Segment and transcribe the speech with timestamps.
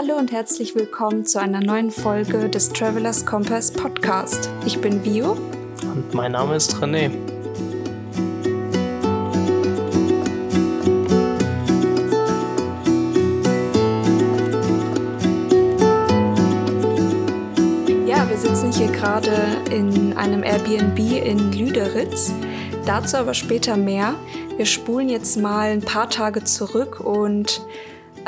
[0.00, 4.48] Hallo und herzlich willkommen zu einer neuen Folge des Travelers Compass Podcast.
[4.64, 5.32] Ich bin Vio.
[5.82, 7.10] Und mein Name ist René.
[18.06, 19.32] Ja, wir sitzen hier gerade
[19.72, 20.96] in einem Airbnb
[21.26, 22.32] in Lüderitz.
[22.86, 24.14] Dazu aber später mehr.
[24.56, 27.62] Wir spulen jetzt mal ein paar Tage zurück und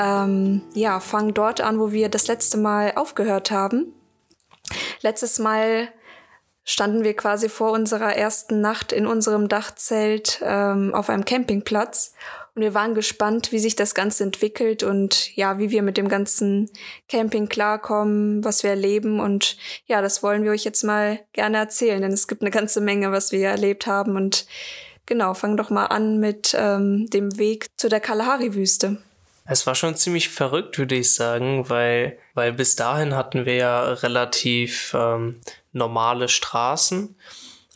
[0.01, 3.93] ähm, ja, fangen dort an, wo wir das letzte Mal aufgehört haben.
[5.03, 5.89] Letztes Mal
[6.65, 12.15] standen wir quasi vor unserer ersten Nacht in unserem Dachzelt ähm, auf einem Campingplatz
[12.55, 16.09] und wir waren gespannt, wie sich das Ganze entwickelt und ja, wie wir mit dem
[16.09, 16.71] ganzen
[17.09, 22.03] Camping klarkommen, was wir erleben und ja, das wollen wir euch jetzt mal gerne erzählen,
[22.03, 24.47] denn es gibt eine ganze Menge, was wir erlebt haben und
[25.07, 28.99] genau, fangen doch mal an mit ähm, dem Weg zu der Kalahari-Wüste.
[29.51, 33.83] Es war schon ziemlich verrückt, würde ich sagen, weil, weil bis dahin hatten wir ja
[33.95, 35.41] relativ ähm,
[35.73, 37.17] normale Straßen.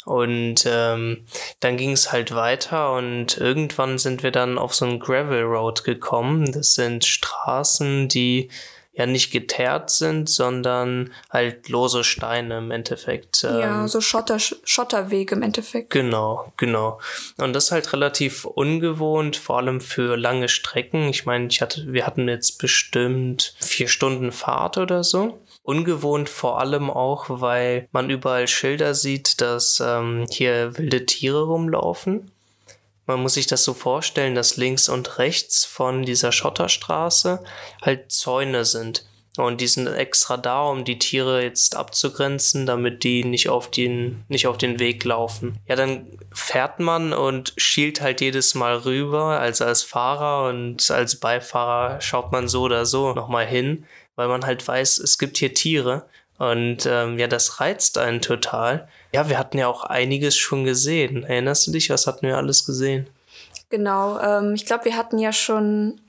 [0.04, 1.26] Und ähm,
[1.58, 5.82] dann ging es halt weiter und irgendwann sind wir dann auf so ein Gravel Road
[5.82, 6.52] gekommen.
[6.52, 8.50] Das sind Straßen, die
[8.94, 13.42] ja nicht geteert sind, sondern halt lose Steine im Endeffekt.
[13.42, 15.90] Ja, ähm, so Schotter, Schotterwege im Endeffekt.
[15.90, 17.00] Genau, genau.
[17.36, 21.08] Und das ist halt relativ ungewohnt, vor allem für lange Strecken.
[21.08, 25.40] Ich meine, ich hatte, wir hatten jetzt bestimmt vier Stunden Fahrt oder so.
[25.64, 32.30] Ungewohnt vor allem auch, weil man überall Schilder sieht, dass ähm, hier wilde Tiere rumlaufen.
[33.06, 37.42] Man muss sich das so vorstellen, dass links und rechts von dieser Schotterstraße
[37.82, 39.06] halt Zäune sind.
[39.36, 44.24] Und die sind extra da, um die Tiere jetzt abzugrenzen, damit die nicht auf den,
[44.28, 45.58] nicht auf den Weg laufen.
[45.66, 51.16] Ja, dann fährt man und schielt halt jedes Mal rüber, also als Fahrer und als
[51.16, 55.52] Beifahrer schaut man so oder so nochmal hin, weil man halt weiß, es gibt hier
[55.52, 56.06] Tiere.
[56.38, 58.88] Und ähm, ja, das reizt einen total.
[59.14, 61.22] Ja, wir hatten ja auch einiges schon gesehen.
[61.22, 63.06] Erinnerst du dich, was hatten wir alles gesehen?
[63.70, 66.00] Genau, ähm, ich glaube, wir hatten ja schon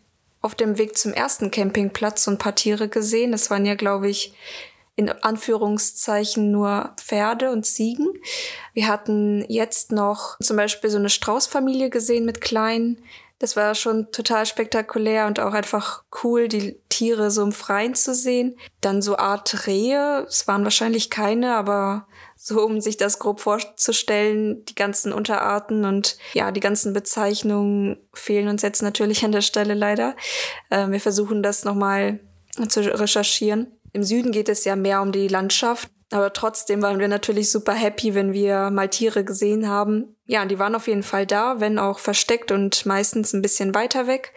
[0.41, 3.31] auf dem Weg zum ersten Campingplatz so ein paar Tiere gesehen.
[3.31, 4.33] Das waren ja, glaube ich,
[4.95, 8.07] in Anführungszeichen nur Pferde und Ziegen.
[8.73, 13.03] Wir hatten jetzt noch zum Beispiel so eine Straußfamilie gesehen mit Kleinen.
[13.37, 18.15] Das war schon total spektakulär und auch einfach cool, die Tiere so im Freien zu
[18.15, 18.57] sehen.
[18.81, 20.25] Dann so Art Rehe.
[20.27, 22.07] Es waren wahrscheinlich keine, aber
[22.47, 28.47] so um sich das grob vorzustellen, die ganzen Unterarten und ja, die ganzen Bezeichnungen fehlen
[28.49, 30.15] uns jetzt natürlich an der Stelle leider.
[30.69, 32.19] Äh, wir versuchen das nochmal
[32.69, 33.71] zu recherchieren.
[33.93, 37.73] Im Süden geht es ja mehr um die Landschaft, aber trotzdem waren wir natürlich super
[37.73, 40.15] happy, wenn wir mal Tiere gesehen haben.
[40.27, 44.05] Ja, die waren auf jeden Fall da, wenn auch versteckt und meistens ein bisschen weiter
[44.05, 44.33] weg.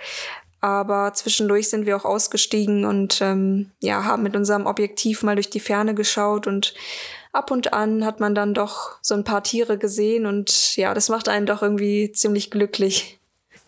[0.62, 5.50] Aber zwischendurch sind wir auch ausgestiegen und ähm, ja, haben mit unserem Objektiv mal durch
[5.50, 6.72] die Ferne geschaut und
[7.38, 11.08] ab und an hat man dann doch so ein paar Tiere gesehen und ja, das
[11.08, 13.18] macht einen doch irgendwie ziemlich glücklich.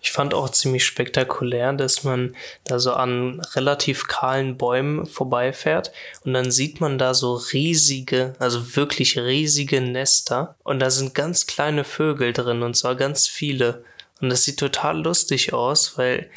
[0.03, 5.92] Ich fand auch ziemlich spektakulär, dass man da so an relativ kahlen Bäumen vorbeifährt
[6.25, 11.47] und dann sieht man da so riesige, also wirklich riesige Nester und da sind ganz
[11.47, 13.84] kleine Vögel drin und zwar ganz viele.
[14.20, 16.30] Und das sieht total lustig aus, weil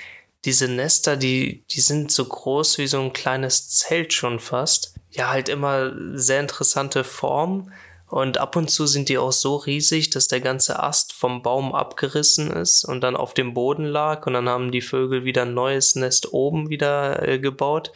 [0.45, 5.29] diese Nester, die, die sind so groß wie so ein kleines Zelt schon fast ja
[5.29, 7.71] halt immer sehr interessante Form
[8.13, 11.73] und ab und zu sind die auch so riesig, dass der ganze Ast vom Baum
[11.73, 15.55] abgerissen ist und dann auf dem Boden lag und dann haben die Vögel wieder ein
[15.55, 17.91] neues Nest oben wieder äh, gebaut.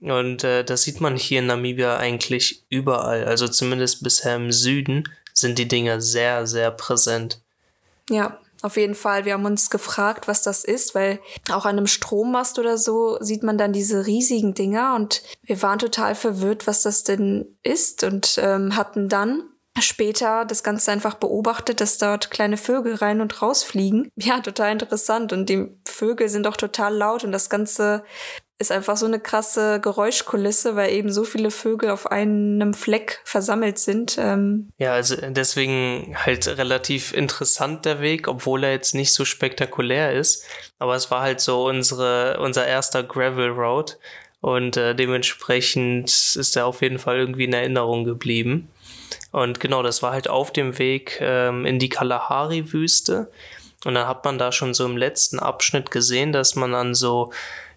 [0.00, 3.24] Und äh, das sieht man hier in Namibia eigentlich überall.
[3.24, 7.40] Also zumindest bisher im Süden sind die Dinger sehr, sehr präsent.
[8.10, 11.86] Ja, auf jeden Fall, wir haben uns gefragt, was das ist, weil auch an einem
[11.86, 16.82] Strommast oder so sieht man dann diese riesigen Dinger und wir waren total verwirrt, was
[16.82, 19.42] das denn ist und ähm, hatten dann
[19.82, 24.10] später das Ganze einfach beobachtet, dass dort kleine Vögel rein und raus fliegen.
[24.18, 25.32] Ja, total interessant.
[25.32, 28.02] Und die Vögel sind auch total laut und das Ganze
[28.58, 33.78] ist einfach so eine krasse Geräuschkulisse, weil eben so viele Vögel auf einem Fleck versammelt
[33.78, 34.16] sind.
[34.18, 40.12] Ähm ja, also deswegen halt relativ interessant der Weg, obwohl er jetzt nicht so spektakulär
[40.12, 40.44] ist.
[40.78, 43.98] Aber es war halt so unsere, unser erster Gravel Road
[44.40, 48.70] und äh, dementsprechend ist er auf jeden Fall irgendwie in Erinnerung geblieben.
[49.32, 53.30] Und genau, das war halt auf dem Weg ähm, in die Kalahari-Wüste.
[53.84, 57.32] Und dann hat man da schon so im letzten Abschnitt gesehen, dass man an so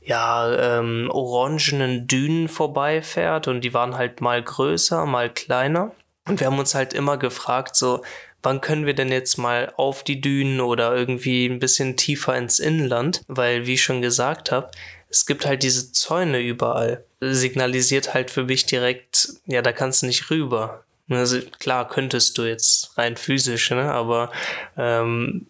[0.10, 5.92] ja, ähm, orangenen Dünen vorbeifährt und die waren halt mal größer, mal kleiner.
[6.28, 8.02] Und wir haben uns halt immer gefragt, so,
[8.42, 12.58] wann können wir denn jetzt mal auf die Dünen oder irgendwie ein bisschen tiefer ins
[12.58, 13.22] Inland?
[13.28, 14.72] Weil, wie ich schon gesagt habe,
[15.10, 17.04] es gibt halt diese Zäune überall.
[17.22, 20.86] Signalisiert halt für mich direkt, ja, da kannst du nicht rüber.
[21.08, 23.92] Also klar könntest du jetzt rein physisch, ne?
[23.92, 24.32] aber
[24.76, 25.46] ähm,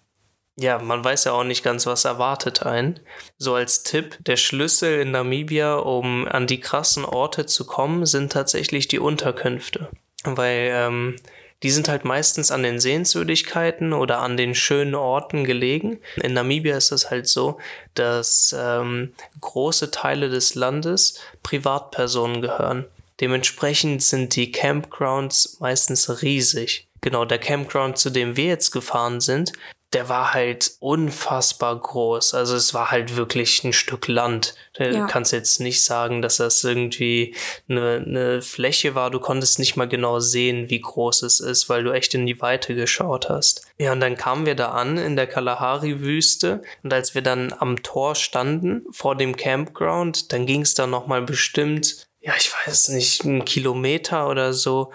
[0.60, 3.00] ja, man weiß ja auch nicht ganz, was erwartet einen.
[3.38, 8.34] So als Tipp, der Schlüssel in Namibia, um an die krassen Orte zu kommen, sind
[8.34, 9.90] tatsächlich die Unterkünfte.
[10.26, 11.16] Weil ähm,
[11.64, 16.00] die sind halt meistens an den Sehenswürdigkeiten oder an den schönen Orten gelegen.
[16.22, 17.58] In Namibia ist es halt so,
[17.94, 22.86] dass ähm, große Teile des Landes Privatpersonen gehören.
[23.22, 26.88] Dementsprechend sind die Campgrounds meistens riesig.
[27.02, 29.54] Genau, der Campground, zu dem wir jetzt gefahren sind,
[29.94, 32.36] der war halt unfassbar groß.
[32.36, 34.54] Also es war halt wirklich ein Stück Land.
[34.74, 35.08] Du ja.
[35.08, 37.36] kannst jetzt nicht sagen, dass das irgendwie
[37.68, 39.10] eine, eine Fläche war.
[39.10, 42.40] Du konntest nicht mal genau sehen, wie groß es ist, weil du echt in die
[42.40, 43.66] Weite geschaut hast.
[43.80, 46.62] Ja, und dann kamen wir da an in der Kalahari-Wüste.
[46.84, 51.24] Und als wir dann am Tor standen, vor dem Campground, dann ging es da nochmal
[51.24, 54.92] bestimmt, ja, ich weiß nicht, einen Kilometer oder so,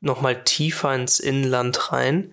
[0.00, 2.32] nochmal tiefer ins Inland rein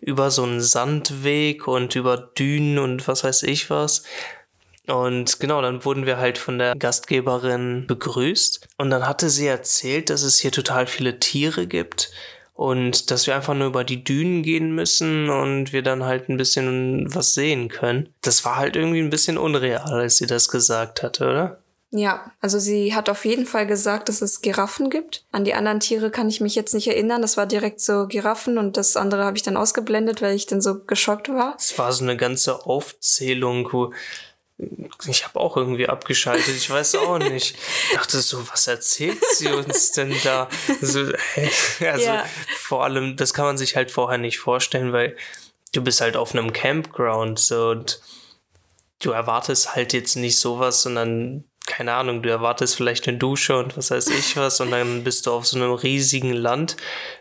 [0.00, 4.02] über so einen Sandweg und über Dünen und was weiß ich was.
[4.86, 8.66] Und genau, dann wurden wir halt von der Gastgeberin begrüßt.
[8.78, 12.10] Und dann hatte sie erzählt, dass es hier total viele Tiere gibt
[12.54, 16.36] und dass wir einfach nur über die Dünen gehen müssen und wir dann halt ein
[16.36, 18.12] bisschen was sehen können.
[18.20, 21.58] Das war halt irgendwie ein bisschen unreal, als sie das gesagt hatte, oder?
[21.92, 25.24] Ja, also sie hat auf jeden Fall gesagt, dass es Giraffen gibt.
[25.32, 27.20] An die anderen Tiere kann ich mich jetzt nicht erinnern.
[27.20, 30.60] Das war direkt so Giraffen und das andere habe ich dann ausgeblendet, weil ich dann
[30.60, 31.56] so geschockt war.
[31.58, 33.92] Es war so eine ganze Aufzählung, wo
[35.06, 37.56] ich habe auch irgendwie abgeschaltet, ich weiß auch nicht.
[37.88, 40.48] Ich dachte so, was erzählt sie uns denn da?
[40.82, 41.12] Also,
[41.80, 42.26] also ja.
[42.56, 45.16] vor allem, das kann man sich halt vorher nicht vorstellen, weil
[45.72, 48.00] du bist halt auf einem Campground so, und
[49.00, 53.76] du erwartest halt jetzt nicht sowas, sondern keine Ahnung, du erwartest vielleicht eine Dusche und
[53.76, 56.76] was weiß ich was und dann bist du auf so einem riesigen Land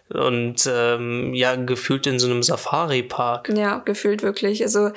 [0.09, 3.49] und ähm, ja, gefühlt in so einem Safari-Park.
[3.49, 4.63] Ja, gefühlt wirklich.
[4.63, 4.91] Also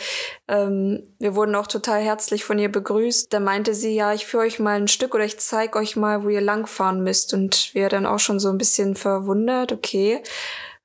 [0.48, 3.32] ähm, wir wurden auch total herzlich von ihr begrüßt.
[3.32, 6.24] Da meinte sie, ja, ich führe euch mal ein Stück oder ich zeige euch mal,
[6.24, 7.34] wo ihr langfahren müsst.
[7.34, 10.22] Und wir dann auch schon so ein bisschen verwundert, okay.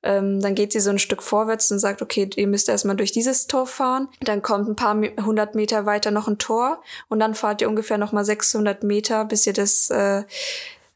[0.02, 3.12] Ähm, dann geht sie so ein Stück vorwärts und sagt, okay, ihr müsst erstmal durch
[3.12, 4.08] dieses Tor fahren.
[4.20, 7.98] Dann kommt ein paar hundert Meter weiter noch ein Tor und dann fahrt ihr ungefähr
[7.98, 10.22] nochmal 600 Meter, bis ihr das äh,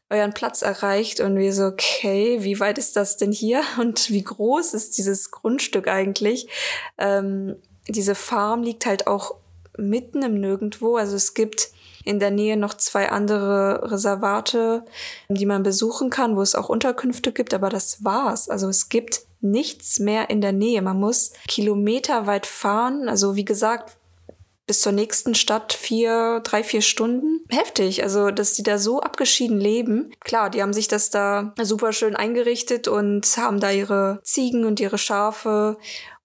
[0.09, 4.23] euren Platz erreicht und wir so, okay, wie weit ist das denn hier und wie
[4.23, 6.47] groß ist dieses Grundstück eigentlich?
[6.97, 7.55] Ähm,
[7.87, 9.35] diese Farm liegt halt auch
[9.77, 10.95] mitten im Nirgendwo.
[10.95, 11.72] Also es gibt
[12.03, 14.83] in der Nähe noch zwei andere Reservate,
[15.29, 18.49] die man besuchen kann, wo es auch Unterkünfte gibt, aber das war's.
[18.49, 20.81] Also es gibt nichts mehr in der Nähe.
[20.81, 23.09] Man muss kilometerweit fahren.
[23.09, 23.97] Also wie gesagt,
[24.65, 27.41] bis zur nächsten Stadt vier, drei, vier Stunden.
[27.49, 30.11] Heftig, also dass die da so abgeschieden leben.
[30.21, 34.79] Klar, die haben sich das da super schön eingerichtet und haben da ihre Ziegen und
[34.79, 35.77] ihre Schafe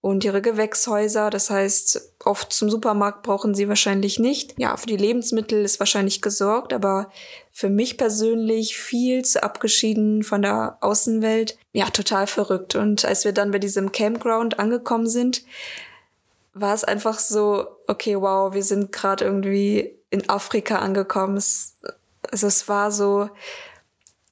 [0.08, 1.28] und ihre Gewächshäuser.
[1.28, 4.54] Das heißt, oft zum Supermarkt brauchen sie wahrscheinlich nicht.
[4.58, 7.10] Ja, für die Lebensmittel ist wahrscheinlich gesorgt, aber
[7.52, 11.58] für mich persönlich viel zu abgeschieden von der Außenwelt.
[11.72, 12.74] Ja, total verrückt.
[12.74, 15.44] Und als wir dann bei diesem Campground angekommen sind,
[16.54, 21.36] war es einfach so, okay, wow, wir sind gerade irgendwie in Afrika angekommen.
[21.36, 21.76] Es,
[22.32, 23.28] also es war so,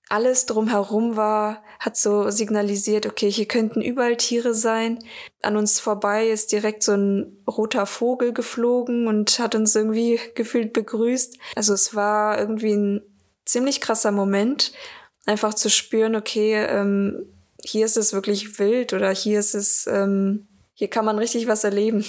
[0.08, 5.00] alles drumherum war, hat so signalisiert, okay, hier könnten überall Tiere sein.
[5.42, 10.72] An uns vorbei ist direkt so ein roter Vogel geflogen und hat uns irgendwie gefühlt
[10.72, 11.38] begrüßt.
[11.56, 13.02] Also es war irgendwie ein
[13.44, 14.72] ziemlich krasser Moment,
[15.26, 17.26] einfach zu spüren, okay, ähm,
[17.60, 21.64] hier ist es wirklich wild oder hier ist es, ähm, hier kann man richtig was
[21.64, 22.04] erleben.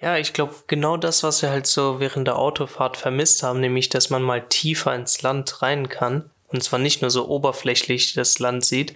[0.00, 3.88] Ja, ich glaube, genau das, was wir halt so während der Autofahrt vermisst haben, nämlich,
[3.88, 8.38] dass man mal tiefer ins Land rein kann und zwar nicht nur so oberflächlich das
[8.38, 8.94] Land sieht,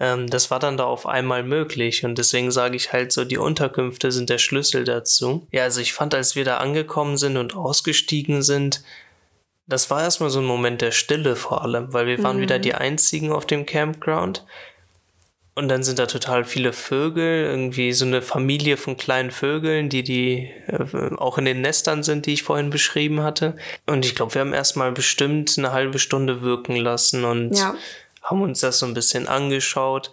[0.00, 3.38] ähm, das war dann da auf einmal möglich und deswegen sage ich halt so, die
[3.38, 5.46] Unterkünfte sind der Schlüssel dazu.
[5.50, 8.82] Ja, also ich fand, als wir da angekommen sind und ausgestiegen sind,
[9.66, 12.42] das war erstmal so ein Moment der Stille vor allem, weil wir waren mhm.
[12.42, 14.44] wieder die einzigen auf dem Campground
[15.58, 20.04] und dann sind da total viele Vögel, irgendwie so eine Familie von kleinen Vögeln, die
[20.04, 23.56] die äh, auch in den Nestern sind, die ich vorhin beschrieben hatte.
[23.84, 27.74] Und ich glaube, wir haben erstmal bestimmt eine halbe Stunde wirken lassen und ja.
[28.22, 30.12] haben uns das so ein bisschen angeschaut.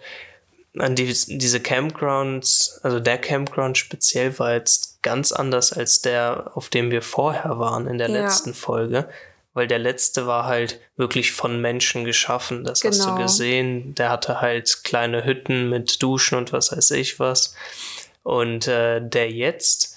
[0.78, 6.70] An die, diese Campgrounds, also der Campground speziell war jetzt ganz anders als der, auf
[6.70, 8.22] dem wir vorher waren in der ja.
[8.22, 9.08] letzten Folge
[9.56, 12.62] weil der letzte war halt wirklich von Menschen geschaffen.
[12.62, 12.92] Das genau.
[12.94, 13.22] hast du genau.
[13.22, 13.94] gesehen.
[13.94, 17.54] Der hatte halt kleine Hütten mit Duschen und was weiß ich was.
[18.22, 19.96] Und äh, der jetzt,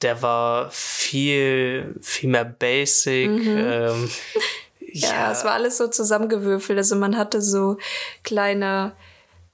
[0.00, 3.28] der war viel, viel mehr basic.
[3.28, 3.58] Mhm.
[3.58, 4.10] Ähm,
[4.80, 6.78] ja, ja, es war alles so zusammengewürfelt.
[6.78, 7.76] Also man hatte so
[8.22, 8.92] kleine,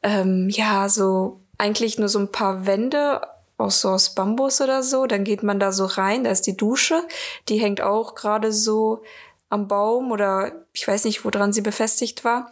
[0.05, 3.21] ähm, ja, so eigentlich nur so ein paar Wände
[3.59, 5.07] aus so aus Bambus oder so.
[5.07, 7.03] Dann geht man da so rein, da ist die Dusche.
[7.49, 9.03] Die hängt auch gerade so
[9.51, 12.49] am Baum oder ich weiß nicht, woran sie befestigt war.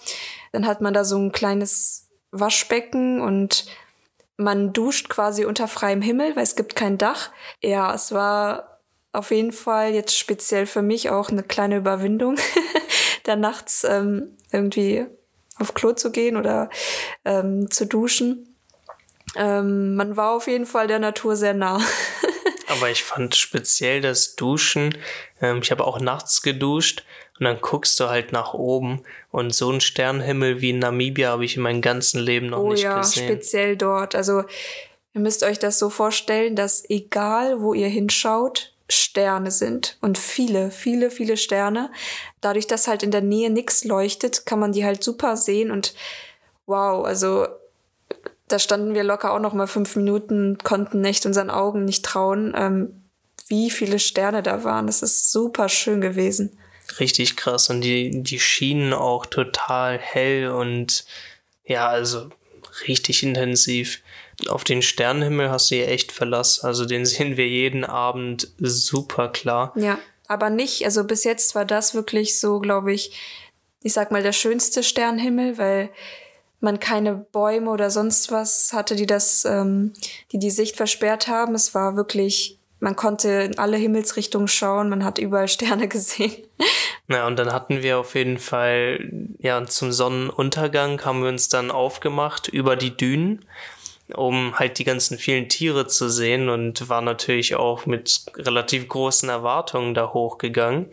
[0.53, 3.67] Dann hat man da so ein kleines Waschbecken und
[4.37, 7.31] man duscht quasi unter freiem Himmel, weil es gibt kein Dach.
[7.63, 8.81] Ja, es war
[9.13, 12.37] auf jeden Fall jetzt speziell für mich auch eine kleine Überwindung,
[13.25, 15.07] da nachts ähm, irgendwie
[15.59, 16.69] auf Klo zu gehen oder
[17.25, 18.55] ähm, zu duschen.
[19.37, 21.81] Ähm, man war auf jeden Fall der Natur sehr nah.
[22.69, 24.97] Aber ich fand speziell das Duschen,
[25.41, 27.05] ähm, ich habe auch nachts geduscht
[27.39, 31.45] und dann guckst du halt nach oben und so einen Sternenhimmel wie in Namibia habe
[31.45, 33.27] ich in meinem ganzen Leben noch oh, nicht ja, gesehen.
[33.27, 34.15] speziell dort.
[34.15, 34.43] Also
[35.15, 40.71] ihr müsst euch das so vorstellen, dass egal wo ihr hinschaut, Sterne sind und viele,
[40.71, 41.91] viele, viele Sterne.
[42.41, 45.95] Dadurch, dass halt in der Nähe nichts leuchtet, kann man die halt super sehen und
[46.67, 47.47] wow, also
[48.49, 52.55] da standen wir locker auch noch mal fünf Minuten, konnten echt unseren Augen nicht trauen,
[52.57, 53.03] ähm,
[53.49, 54.87] wie viele Sterne da waren.
[54.87, 56.59] Das ist super schön gewesen.
[57.01, 61.05] Richtig krass und die, die schienen auch total hell und
[61.65, 62.31] ja, also
[62.87, 64.01] richtig intensiv.
[64.49, 66.65] Auf den Sternenhimmel hast du ja echt Verlass.
[66.65, 69.73] Also den sehen wir jeden Abend super klar.
[69.77, 73.13] Ja, aber nicht, also bis jetzt war das wirklich so, glaube ich,
[73.83, 75.91] ich sag mal, der schönste Sternenhimmel, weil
[76.61, 79.93] man keine Bäume oder sonst was hatte, die das, ähm,
[80.33, 81.55] die die Sicht versperrt haben.
[81.55, 86.33] Es war wirklich, man konnte in alle Himmelsrichtungen schauen, man hat überall Sterne gesehen.
[87.09, 91.71] Ja, und dann hatten wir auf jeden Fall, ja, zum Sonnenuntergang haben wir uns dann
[91.71, 93.45] aufgemacht über die Dünen,
[94.15, 99.29] um halt die ganzen vielen Tiere zu sehen und war natürlich auch mit relativ großen
[99.29, 100.91] Erwartungen da hochgegangen.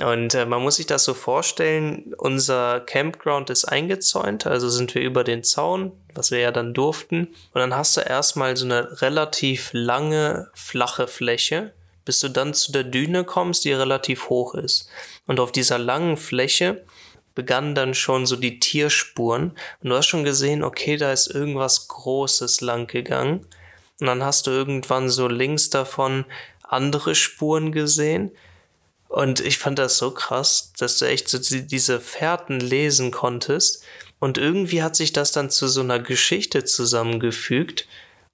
[0.00, 5.02] Und äh, man muss sich das so vorstellen, unser Campground ist eingezäunt, also sind wir
[5.02, 7.28] über den Zaun, was wir ja dann durften.
[7.52, 11.74] Und dann hast du erstmal so eine relativ lange, flache Fläche,
[12.04, 14.88] bis du dann zu der Düne kommst, die relativ hoch ist.
[15.26, 16.84] Und auf dieser langen Fläche
[17.34, 19.52] begannen dann schon so die Tierspuren.
[19.82, 23.46] Und du hast schon gesehen, okay, da ist irgendwas Großes lang gegangen.
[24.00, 26.24] Und dann hast du irgendwann so links davon
[26.62, 28.32] andere Spuren gesehen.
[29.14, 33.84] Und ich fand das so krass, dass du echt so diese Fährten lesen konntest.
[34.18, 37.86] Und irgendwie hat sich das dann zu so einer Geschichte zusammengefügt.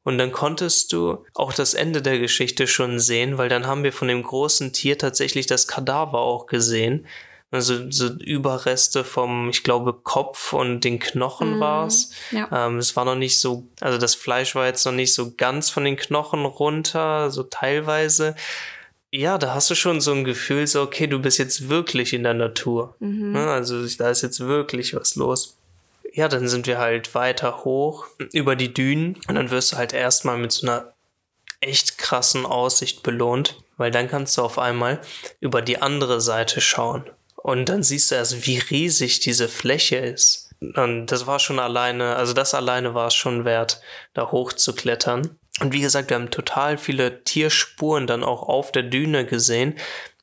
[0.05, 3.93] Und dann konntest du auch das Ende der Geschichte schon sehen, weil dann haben wir
[3.93, 7.07] von dem großen Tier tatsächlich das Kadaver auch gesehen.
[7.51, 12.13] Also so Überreste vom, ich glaube, Kopf und den Knochen mm, war's.
[12.31, 12.69] Ja.
[12.69, 15.69] Ähm, es war noch nicht so, also das Fleisch war jetzt noch nicht so ganz
[15.69, 18.35] von den Knochen runter, so teilweise
[19.13, 22.23] ja, da hast du schon so ein Gefühl, so, okay, du bist jetzt wirklich in
[22.23, 22.95] der Natur.
[23.01, 23.33] Mhm.
[23.33, 25.57] Ne, also da ist jetzt wirklich was los.
[26.13, 29.93] Ja, dann sind wir halt weiter hoch über die Dünen und dann wirst du halt
[29.93, 30.93] erstmal mit so einer
[31.61, 35.01] echt krassen Aussicht belohnt, weil dann kannst du auf einmal
[35.41, 37.05] über die andere Seite schauen.
[37.37, 40.51] Und dann siehst du erst, wie riesig diese Fläche ist.
[40.61, 43.81] Und das war schon alleine, also das alleine war es schon wert,
[44.13, 45.39] da hoch zu klettern.
[45.61, 49.75] Und wie gesagt, wir haben total viele Tierspuren dann auch auf der Düne gesehen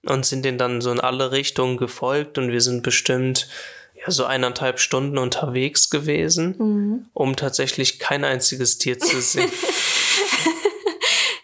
[0.04, 3.48] und sind denen dann so in alle Richtungen gefolgt und wir sind bestimmt
[3.94, 7.06] ja so eineinhalb Stunden unterwegs gewesen, mhm.
[7.14, 9.52] um tatsächlich kein einziges Tier zu sehen.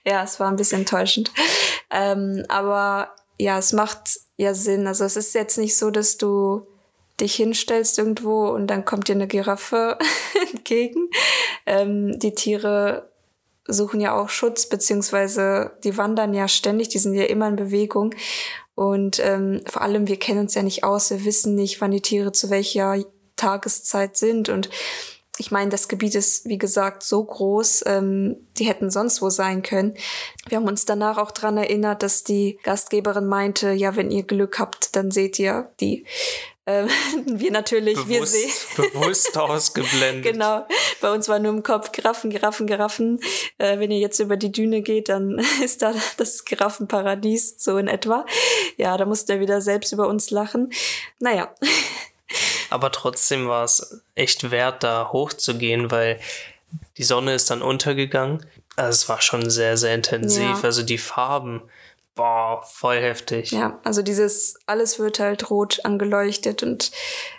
[0.05, 1.31] ja, es war ein bisschen enttäuschend.
[1.91, 4.87] Ähm, aber ja, es macht ja Sinn.
[4.87, 6.65] Also es ist jetzt nicht so, dass du
[7.19, 9.97] dich hinstellst irgendwo und dann kommt dir eine Giraffe
[10.51, 11.09] entgegen.
[11.65, 13.12] Ähm, die Tiere
[13.67, 18.13] suchen ja auch Schutz, beziehungsweise die wandern ja ständig, die sind ja immer in Bewegung.
[18.75, 22.01] Und ähm, vor allem, wir kennen uns ja nicht aus, wir wissen nicht, wann die
[22.01, 22.97] Tiere zu welcher
[23.35, 24.49] Tageszeit sind.
[24.49, 24.69] Und
[25.37, 29.63] ich meine, das Gebiet ist, wie gesagt, so groß, ähm, die hätten sonst wo sein
[29.63, 29.95] können.
[30.47, 34.59] Wir haben uns danach auch dran erinnert, dass die Gastgeberin meinte, ja, wenn ihr Glück
[34.59, 36.05] habt, dann seht ihr die.
[36.65, 36.87] Ähm,
[37.25, 38.51] wir natürlich, bewusst, wir sehen.
[38.93, 40.33] bewusst ausgeblendet.
[40.33, 40.65] genau.
[41.03, 43.19] Bei uns war nur im Kopf Giraffen, Giraffen, Giraffen.
[43.57, 47.89] Äh, wenn ihr jetzt über die Düne geht, dann ist da das Giraffenparadies, so in
[47.89, 48.25] etwa.
[48.77, 50.71] Ja, da musste er wieder selbst über uns lachen.
[51.19, 51.53] Naja.
[52.69, 56.21] Aber trotzdem war es echt wert, da hochzugehen, weil
[56.97, 58.45] die Sonne ist dann untergegangen.
[58.77, 60.41] Also es war schon sehr, sehr intensiv.
[60.41, 60.61] Ja.
[60.63, 61.63] Also die Farben,
[62.15, 63.51] boah, voll heftig.
[63.51, 66.91] Ja, also dieses, alles wird halt rot angeleuchtet und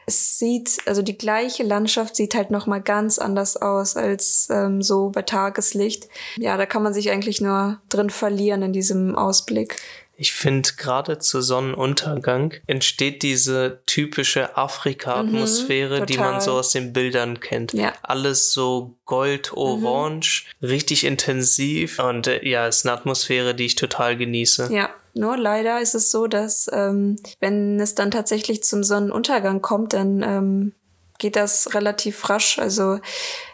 [0.06, 5.10] es sieht, also die gleiche Landschaft sieht halt nochmal ganz anders aus als ähm, so
[5.10, 6.08] bei Tageslicht.
[6.36, 9.76] Ja, da kann man sich eigentlich nur drin verlieren in diesem Ausblick.
[10.16, 16.92] Ich finde, gerade zu Sonnenuntergang entsteht diese typische Afrika-Atmosphäre, Mhm, die man so aus den
[16.92, 17.72] Bildern kennt.
[17.72, 17.92] Ja.
[18.02, 24.68] Alles so gold-orange, richtig intensiv und äh, ja, ist eine Atmosphäre, die ich total genieße.
[24.72, 29.92] Ja, nur leider ist es so, dass ähm, wenn es dann tatsächlich zum Sonnenuntergang kommt,
[29.92, 30.72] dann ähm,
[31.18, 32.58] geht das relativ rasch.
[32.58, 32.98] Also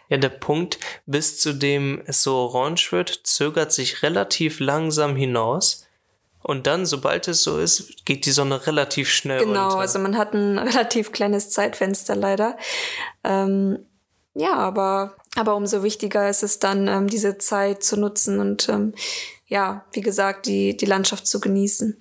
[0.09, 5.87] Ja, der Punkt, bis zu dem es so orange wird, zögert sich relativ langsam hinaus.
[6.43, 9.79] Und dann, sobald es so ist, geht die Sonne relativ schnell genau, unter.
[9.79, 12.57] also man hat ein relativ kleines Zeitfenster leider.
[13.25, 13.79] Ähm,
[14.35, 18.95] ja, aber, aber umso wichtiger ist es dann, ähm, diese Zeit zu nutzen und ähm,
[19.47, 21.99] ja, wie gesagt, die, die Landschaft zu genießen.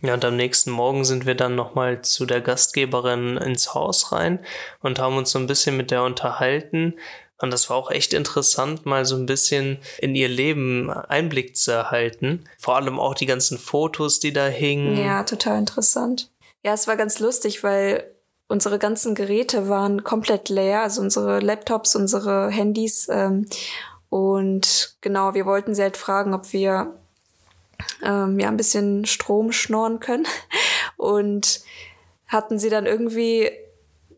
[0.00, 4.40] Ja, und am nächsten Morgen sind wir dann nochmal zu der Gastgeberin ins Haus rein
[4.80, 6.94] und haben uns so ein bisschen mit der unterhalten.
[7.42, 11.72] Und das war auch echt interessant, mal so ein bisschen in ihr Leben Einblick zu
[11.72, 12.44] erhalten.
[12.56, 14.96] Vor allem auch die ganzen Fotos, die da hingen.
[14.96, 16.30] Ja, total interessant.
[16.62, 18.04] Ja, es war ganz lustig, weil
[18.46, 23.08] unsere ganzen Geräte waren komplett leer, also unsere Laptops, unsere Handys.
[23.10, 23.48] Ähm,
[24.08, 26.94] und genau, wir wollten sie halt fragen, ob wir
[28.04, 30.28] ähm, ja ein bisschen Strom schnorren können.
[30.96, 31.62] Und
[32.28, 33.50] hatten sie dann irgendwie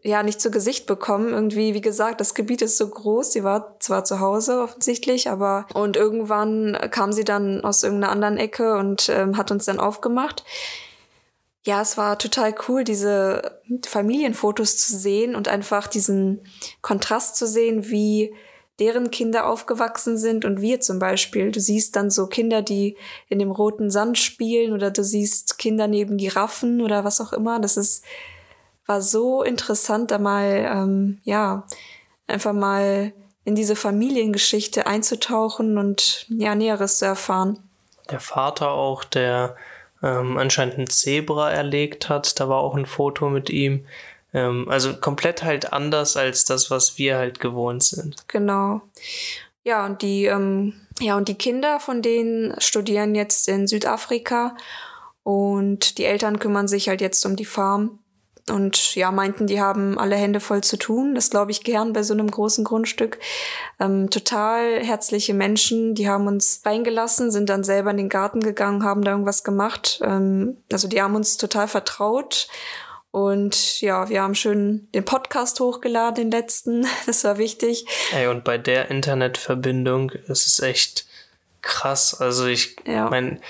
[0.05, 1.31] ja nicht zu Gesicht bekommen.
[1.33, 3.33] Irgendwie, wie gesagt, das Gebiet ist so groß.
[3.33, 8.37] Sie war zwar zu Hause offensichtlich, aber und irgendwann kam sie dann aus irgendeiner anderen
[8.37, 10.45] Ecke und ähm, hat uns dann aufgemacht.
[11.67, 16.41] Ja, es war total cool, diese Familienfotos zu sehen und einfach diesen
[16.83, 18.35] Kontrast zu sehen, wie
[18.79, 21.51] deren Kinder aufgewachsen sind und wir zum Beispiel.
[21.53, 25.87] Du siehst dann so Kinder, die in dem roten Sand spielen oder du siehst Kinder
[25.87, 27.61] neben Giraffen oder was auch immer.
[27.61, 28.05] Das ist,
[28.87, 31.67] war so interessant, da mal, ähm, ja,
[32.27, 33.13] einfach mal
[33.45, 37.59] in diese Familiengeschichte einzutauchen und ja, Näheres zu erfahren.
[38.11, 39.57] Der Vater auch, der
[40.03, 43.87] ähm, anscheinend ein Zebra erlegt hat, da war auch ein Foto mit ihm.
[44.33, 48.17] Ähm, also komplett halt anders als das, was wir halt gewohnt sind.
[48.29, 48.83] Genau.
[49.63, 54.57] Ja, und die, ähm, ja, und die Kinder von denen studieren jetzt in Südafrika
[55.23, 57.99] und die Eltern kümmern sich halt jetzt um die Farm
[58.51, 61.15] und ja, meinten, die haben alle Hände voll zu tun.
[61.15, 63.19] Das glaube ich gern bei so einem großen Grundstück.
[63.81, 68.85] Ähm, total herzliche Menschen, die haben uns reingelassen, sind dann selber in den Garten gegangen,
[68.85, 70.01] haben da irgendwas gemacht.
[70.05, 72.49] Ähm, also die haben uns total vertraut.
[73.11, 76.87] Und ja, wir haben schön den Podcast hochgeladen, den letzten.
[77.07, 77.87] Das war wichtig.
[78.13, 81.07] Ey, und bei der Internetverbindung ist es echt
[81.63, 82.21] krass.
[82.21, 83.09] Also ich Ja.
[83.09, 83.41] mein,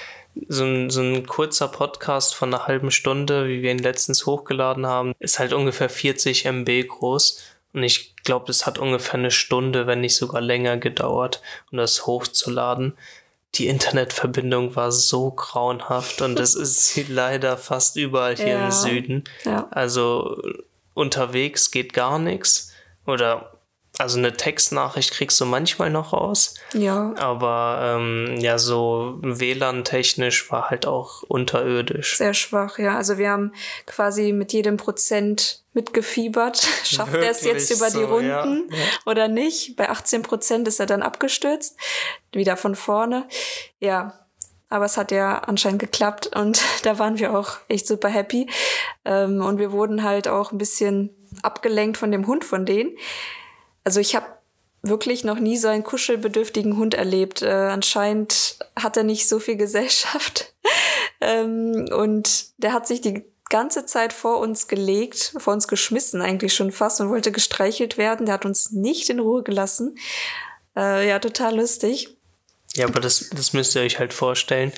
[0.48, 4.86] so ein, so ein kurzer Podcast von einer halben Stunde, wie wir ihn letztens hochgeladen
[4.86, 7.40] haben, ist halt ungefähr 40 MB groß.
[7.72, 11.40] Und ich glaube, es hat ungefähr eine Stunde, wenn nicht sogar länger gedauert,
[11.72, 12.96] um das hochzuladen.
[13.56, 18.64] Die Internetverbindung war so grauenhaft und das ist leider fast überall hier Ja.
[18.66, 19.24] im Süden.
[19.44, 19.68] Ja.
[19.70, 20.36] Also
[20.94, 22.72] unterwegs geht gar nichts.
[23.06, 23.53] Oder
[23.98, 26.54] also eine Textnachricht kriegst du manchmal noch raus.
[26.72, 32.16] Ja, Aber ähm, ja, so WLAN-technisch war halt auch unterirdisch.
[32.18, 32.96] sehr schwach, ja.
[32.96, 33.52] Also wir haben
[33.86, 36.56] quasi mit jedem Prozent mitgefiebert.
[36.84, 38.42] Schafft er es jetzt über die so, ja.
[38.42, 38.74] Runden
[39.06, 39.76] oder nicht?
[39.76, 41.76] Bei 18 Prozent ist er dann abgestürzt.
[42.32, 43.28] Wieder von vorne.
[43.78, 44.20] Ja.
[44.70, 48.48] Aber es hat ja anscheinend geklappt und da waren wir auch echt super happy.
[49.04, 51.10] Ähm, und wir wurden halt auch ein bisschen
[51.42, 52.96] abgelenkt von dem Hund von denen.
[53.84, 54.26] Also ich habe
[54.82, 57.42] wirklich noch nie so einen kuschelbedürftigen Hund erlebt.
[57.42, 60.52] Äh, anscheinend hat er nicht so viel Gesellschaft.
[61.20, 66.54] ähm, und der hat sich die ganze Zeit vor uns gelegt, vor uns geschmissen eigentlich
[66.54, 68.26] schon fast und wollte gestreichelt werden.
[68.26, 69.96] Der hat uns nicht in Ruhe gelassen.
[70.76, 72.16] Äh, ja, total lustig.
[72.74, 74.72] Ja, aber das, das müsst ihr euch halt vorstellen.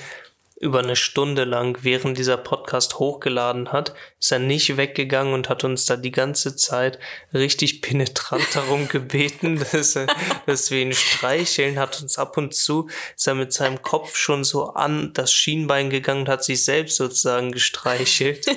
[0.59, 5.63] Über eine Stunde lang, während dieser Podcast hochgeladen hat, ist er nicht weggegangen und hat
[5.63, 6.97] uns da die ganze Zeit
[7.31, 10.07] richtig penetrant darum gebeten, dass, er,
[10.47, 14.43] dass wir ihn streicheln, hat uns ab und zu, ist er mit seinem Kopf schon
[14.43, 18.45] so an das Schienbein gegangen und hat sich selbst sozusagen gestreichelt.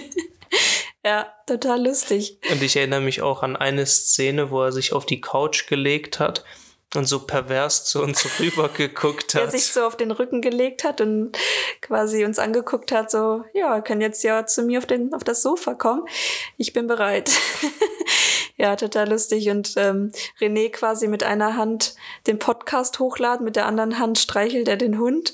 [1.02, 2.36] Ja, total lustig.
[2.50, 6.18] Und ich erinnere mich auch an eine Szene, wo er sich auf die Couch gelegt
[6.18, 6.44] hat
[6.96, 9.52] und so pervers zu uns rübergeguckt Der hat.
[9.52, 11.36] sich so auf den Rücken gelegt hat und
[11.80, 15.42] quasi uns angeguckt hat, so, ja, könnt jetzt ja zu mir auf, den, auf das
[15.42, 16.04] Sofa kommen.
[16.56, 17.30] Ich bin bereit.
[18.56, 19.48] ja, total lustig.
[19.50, 21.94] Und ähm, René quasi mit einer Hand
[22.26, 25.32] den Podcast hochladen, mit der anderen Hand streichelt er den Hund.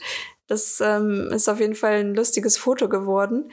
[0.48, 3.50] Das ähm, ist auf jeden Fall ein lustiges Foto geworden.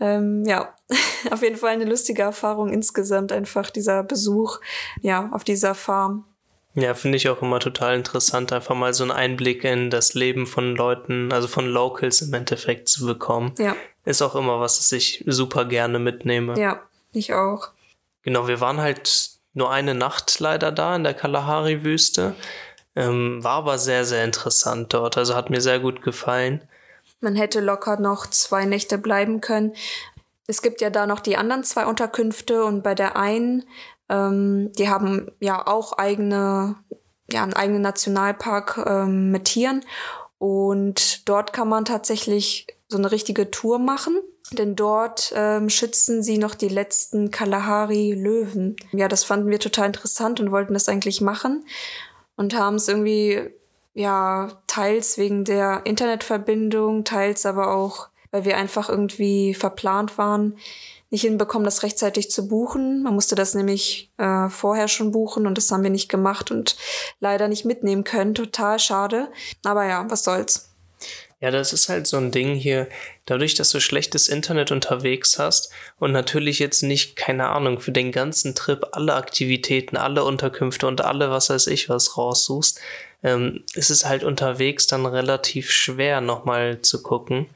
[0.00, 0.74] Ähm, ja,
[1.30, 4.60] auf jeden Fall eine lustige Erfahrung insgesamt, einfach dieser Besuch,
[5.00, 6.24] ja, auf dieser Farm.
[6.74, 10.46] Ja, finde ich auch immer total interessant, einfach mal so einen Einblick in das Leben
[10.46, 13.54] von Leuten, also von Locals im Endeffekt zu bekommen.
[13.58, 13.74] Ja.
[14.04, 16.58] Ist auch immer was, was ich super gerne mitnehme.
[16.58, 17.70] Ja, ich auch.
[18.22, 22.34] Genau, wir waren halt nur eine Nacht leider da in der Kalahari-Wüste.
[22.94, 25.16] Ähm, war aber sehr, sehr interessant dort.
[25.16, 26.62] Also hat mir sehr gut gefallen.
[27.20, 29.74] Man hätte locker noch zwei Nächte bleiben können.
[30.46, 33.64] Es gibt ja da noch die anderen zwei Unterkünfte und bei der einen,
[34.08, 36.76] ähm, die haben ja auch eigene,
[37.30, 39.84] ja, einen eigenen Nationalpark ähm, mit Tieren.
[40.38, 44.20] Und dort kann man tatsächlich so eine richtige Tour machen.
[44.52, 48.76] Denn dort ähm, schützen sie noch die letzten Kalahari-Löwen.
[48.92, 51.66] Ja, das fanden wir total interessant und wollten das eigentlich machen
[52.36, 53.50] und haben es irgendwie,
[53.92, 60.56] ja, teils wegen der Internetverbindung, teils aber auch, weil wir einfach irgendwie verplant waren,
[61.10, 63.02] nicht hinbekommen, das rechtzeitig zu buchen.
[63.02, 66.76] Man musste das nämlich äh, vorher schon buchen und das haben wir nicht gemacht und
[67.20, 68.34] leider nicht mitnehmen können.
[68.34, 69.28] Total schade.
[69.64, 70.68] Aber ja, was soll's.
[71.40, 72.88] Ja, das ist halt so ein Ding hier,
[73.24, 78.10] dadurch, dass du schlechtes Internet unterwegs hast und natürlich jetzt nicht, keine Ahnung, für den
[78.10, 82.80] ganzen Trip alle Aktivitäten, alle Unterkünfte und alle, was weiß ich, was raussuchst,
[83.22, 87.46] ähm, ist es halt unterwegs dann relativ schwer nochmal zu gucken.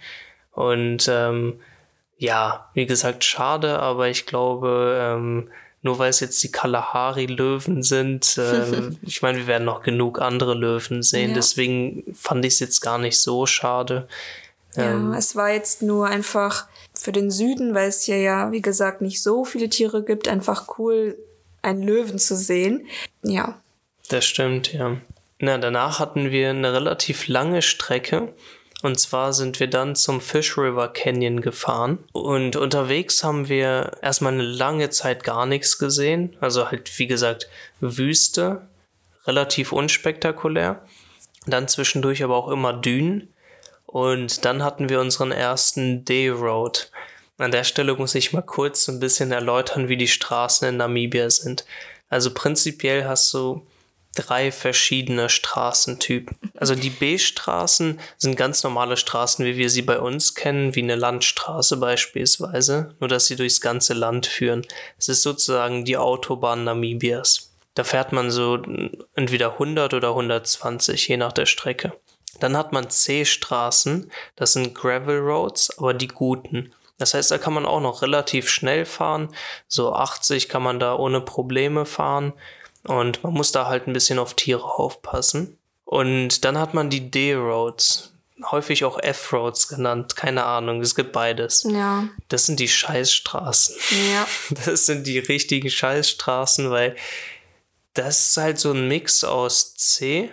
[0.53, 1.61] Und ähm,
[2.19, 5.51] ja, wie gesagt, schade, aber ich glaube, ähm,
[5.83, 10.55] nur weil es jetzt die Kalahari-Löwen sind, äh, ich meine, wir werden noch genug andere
[10.55, 11.35] Löwen sehen, ja.
[11.35, 14.07] deswegen fand ich es jetzt gar nicht so schade.
[14.77, 18.63] Ja, ähm, es war jetzt nur einfach für den Süden, weil es hier ja, wie
[18.63, 21.19] gesagt, nicht so viele Tiere gibt, einfach cool,
[21.63, 22.87] einen Löwen zu sehen.
[23.23, 23.61] Ja.
[24.09, 24.97] Das stimmt, ja.
[25.39, 28.33] Na, danach hatten wir eine relativ lange Strecke
[28.83, 31.99] und zwar sind wir dann zum Fish River Canyon gefahren.
[32.13, 36.37] Und unterwegs haben wir erstmal eine lange Zeit gar nichts gesehen.
[36.41, 37.49] Also halt, wie gesagt,
[37.81, 38.67] Wüste,
[39.25, 40.85] relativ unspektakulär.
[41.47, 43.33] Dann zwischendurch aber auch immer Dünen.
[43.87, 46.91] Und dann hatten wir unseren ersten Day Road.
[47.39, 51.31] An der Stelle muss ich mal kurz ein bisschen erläutern, wie die Straßen in Namibia
[51.31, 51.65] sind.
[52.09, 53.65] Also prinzipiell hast du
[54.15, 56.37] drei verschiedene Straßentypen.
[56.55, 60.97] Also die B-Straßen sind ganz normale Straßen, wie wir sie bei uns kennen, wie eine
[60.97, 64.67] Landstraße beispielsweise, nur dass sie durchs ganze Land führen.
[64.99, 67.51] Es ist sozusagen die Autobahn Namibias.
[67.75, 68.63] Da fährt man so
[69.15, 71.95] entweder 100 oder 120, je nach der Strecke.
[72.39, 76.73] Dann hat man C-Straßen, das sind Gravel Roads, aber die guten.
[76.99, 79.35] Das heißt, da kann man auch noch relativ schnell fahren.
[79.69, 82.33] So 80 kann man da ohne Probleme fahren.
[82.87, 85.59] Und man muss da halt ein bisschen auf Tiere aufpassen.
[85.85, 88.13] Und dann hat man die D-Roads,
[88.51, 91.65] häufig auch F-Roads genannt, keine Ahnung, es gibt beides.
[91.69, 92.09] Ja.
[92.29, 93.77] Das sind die Scheißstraßen.
[94.13, 94.27] Ja.
[94.65, 96.97] Das sind die richtigen Scheißstraßen, weil
[97.95, 100.33] das ist halt so ein Mix aus C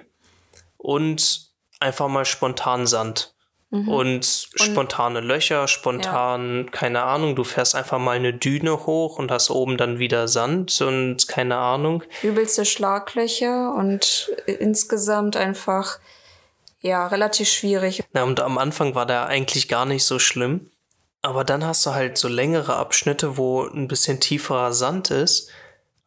[0.78, 3.34] und einfach mal spontan Sand.
[3.72, 3.88] Mhm.
[3.88, 6.72] Und spontane und, Löcher, spontan, ja.
[6.72, 10.82] keine Ahnung, du fährst einfach mal eine Düne hoch und hast oben dann wieder Sand
[10.82, 12.04] und keine Ahnung.
[12.24, 16.00] Übelste Schlaglöcher und insgesamt einfach,
[16.82, 18.04] ja, relativ schwierig.
[18.12, 20.72] Na, und am Anfang war der eigentlich gar nicht so schlimm.
[21.22, 25.52] Aber dann hast du halt so längere Abschnitte, wo ein bisschen tieferer Sand ist.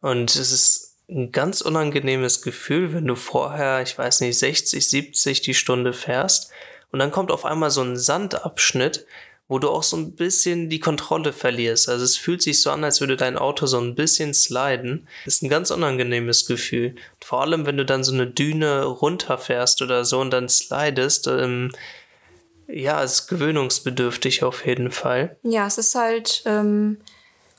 [0.01, 5.41] Und es ist ein ganz unangenehmes Gefühl, wenn du vorher, ich weiß nicht, 60, 70
[5.41, 6.51] die Stunde fährst
[6.93, 9.07] und dann kommt auf einmal so ein Sandabschnitt,
[9.47, 11.89] wo du auch so ein bisschen die Kontrolle verlierst.
[11.89, 15.07] Also es fühlt sich so an, als würde dein Auto so ein bisschen sliden.
[15.25, 16.93] Das ist ein ganz unangenehmes Gefühl.
[17.19, 21.71] Vor allem, wenn du dann so eine Düne runterfährst oder so und dann slidest, ähm,
[22.67, 25.35] ja, ist gewöhnungsbedürftig auf jeden Fall.
[25.41, 27.01] Ja, es ist halt ähm,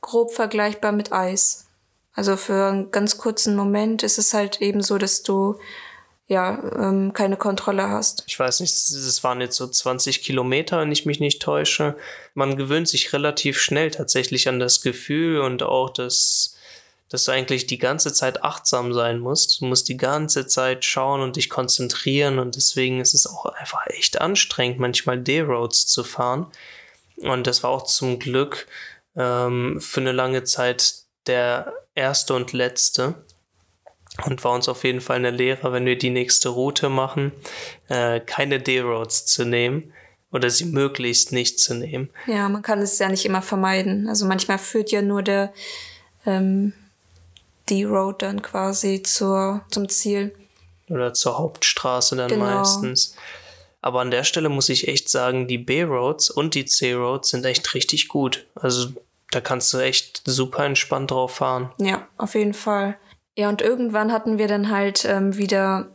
[0.00, 1.66] grob vergleichbar mit Eis.
[2.14, 5.58] Also für einen ganz kurzen Moment ist es halt eben so, dass du
[6.26, 8.24] ja, ähm, keine Kontrolle hast.
[8.26, 11.96] Ich weiß nicht, es waren jetzt so 20 Kilometer, wenn ich mich nicht täusche.
[12.32, 16.56] Man gewöhnt sich relativ schnell tatsächlich an das Gefühl und auch das,
[17.10, 19.60] dass du eigentlich die ganze Zeit achtsam sein musst.
[19.60, 23.86] Du musst die ganze Zeit schauen und dich konzentrieren und deswegen ist es auch einfach
[23.88, 26.46] echt anstrengend, manchmal D-Roads zu fahren.
[27.18, 28.66] Und das war auch zum Glück
[29.14, 30.94] ähm, für eine lange Zeit
[31.26, 33.14] der erste und letzte
[34.24, 37.32] und war uns auf jeden Fall eine Lehre, wenn wir die nächste Route machen,
[37.88, 39.92] äh, keine D-Roads zu nehmen
[40.30, 42.10] oder sie möglichst nicht zu nehmen.
[42.26, 44.08] Ja, man kann es ja nicht immer vermeiden.
[44.08, 45.52] Also manchmal führt ja nur der
[46.26, 46.72] ähm,
[47.70, 50.34] D-Road dann quasi zur, zum Ziel.
[50.88, 52.44] Oder zur Hauptstraße dann genau.
[52.44, 53.16] meistens.
[53.80, 57.74] Aber an der Stelle muss ich echt sagen, die B-Roads und die C-Roads sind echt
[57.74, 58.46] richtig gut.
[58.54, 58.88] Also
[59.30, 61.72] da kannst du echt super entspannt drauf fahren.
[61.78, 62.96] Ja, auf jeden Fall.
[63.36, 65.88] Ja, und irgendwann hatten wir dann halt ähm, wieder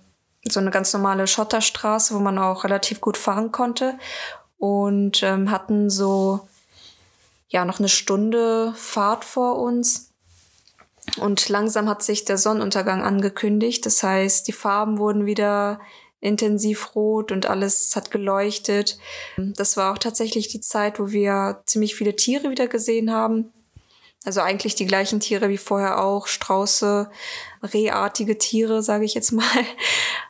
[0.44, 3.98] so eine ganz normale Schotterstraße, wo man auch relativ gut fahren konnte.
[4.58, 6.48] Und ähm, hatten so,
[7.48, 10.12] ja, noch eine Stunde Fahrt vor uns.
[11.18, 13.86] Und langsam hat sich der Sonnenuntergang angekündigt.
[13.86, 15.80] Das heißt, die Farben wurden wieder
[16.22, 19.00] intensiv rot und alles hat geleuchtet.
[19.38, 23.54] Das war auch tatsächlich die Zeit, wo wir ziemlich viele Tiere wieder gesehen haben.
[24.26, 27.10] Also eigentlich die gleichen Tiere wie vorher auch, Strauße,
[27.64, 29.66] rehartige Tiere, sage ich jetzt mal.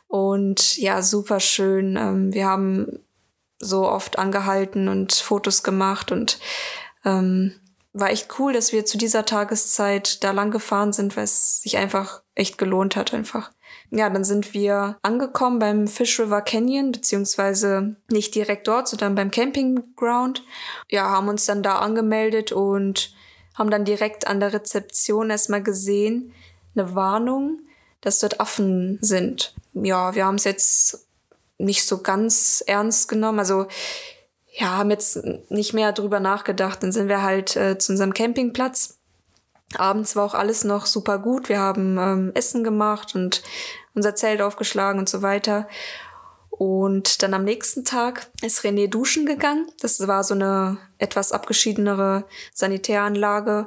[0.08, 1.96] Und ja, super schön.
[1.96, 3.00] Ähm, wir haben
[3.58, 6.38] so oft angehalten und Fotos gemacht und
[7.04, 7.54] ähm,
[7.92, 11.76] war echt cool, dass wir zu dieser Tageszeit da lang gefahren sind, weil es sich
[11.76, 13.50] einfach echt gelohnt hat einfach.
[13.90, 19.32] Ja, dann sind wir angekommen beim Fish River Canyon, beziehungsweise nicht direkt dort, sondern beim
[19.32, 20.44] Campingground.
[20.88, 23.12] Ja, haben uns dann da angemeldet und
[23.60, 26.32] haben dann direkt an der Rezeption erstmal gesehen,
[26.74, 27.60] eine Warnung,
[28.00, 29.54] dass dort Affen sind.
[29.74, 31.06] Ja, wir haben es jetzt
[31.58, 33.38] nicht so ganz ernst genommen.
[33.38, 33.66] Also
[34.52, 36.82] ja, haben jetzt nicht mehr drüber nachgedacht.
[36.82, 38.98] Dann sind wir halt äh, zu unserem Campingplatz.
[39.76, 41.50] Abends war auch alles noch super gut.
[41.50, 43.42] Wir haben ähm, Essen gemacht und
[43.94, 45.68] unser Zelt aufgeschlagen und so weiter.
[46.60, 49.66] Und dann am nächsten Tag ist René duschen gegangen.
[49.80, 53.66] Das war so eine etwas abgeschiedenere Sanitäranlage.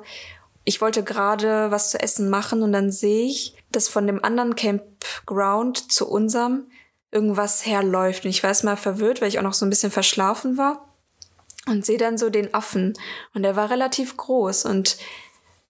[0.64, 4.56] Ich wollte gerade was zu essen machen und dann sehe ich, dass von dem anderen
[4.56, 6.68] Campground zu unserem
[7.10, 8.26] irgendwas herläuft.
[8.26, 10.94] Und ich war erstmal verwirrt, weil ich auch noch so ein bisschen verschlafen war.
[11.66, 12.94] Und sehe dann so den Affen.
[13.34, 14.66] Und der war relativ groß.
[14.66, 14.98] Und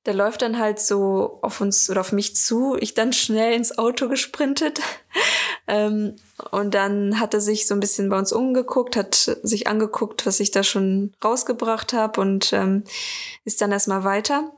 [0.06, 2.76] der läuft dann halt so auf uns oder auf mich zu.
[2.82, 4.82] Ich dann schnell ins Auto gesprintet.
[5.68, 6.16] Ähm,
[6.52, 10.40] und dann hat er sich so ein bisschen bei uns umgeguckt, hat sich angeguckt, was
[10.40, 12.84] ich da schon rausgebracht habe und ähm,
[13.46, 14.52] ist dann erstmal weiter.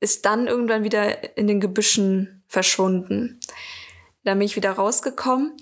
[0.00, 3.38] Ist dann irgendwann wieder in den Gebüschen verschwunden.
[4.24, 5.52] Da bin ich wieder rausgekommen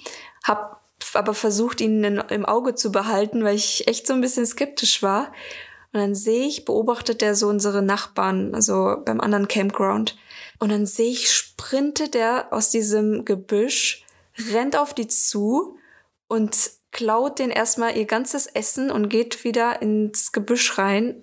[0.48, 0.79] hab
[1.14, 5.03] aber versucht, ihn in, im Auge zu behalten, weil ich echt so ein bisschen skeptisch
[5.03, 5.33] war.
[5.92, 10.18] Und dann sehe ich, beobachtet er so unsere Nachbarn, also beim anderen Campground.
[10.59, 14.05] Und dann sehe ich, sprintet er aus diesem Gebüsch,
[14.53, 15.77] rennt auf die zu
[16.29, 21.22] und klaut den erstmal ihr ganzes Essen und geht wieder ins Gebüsch rein.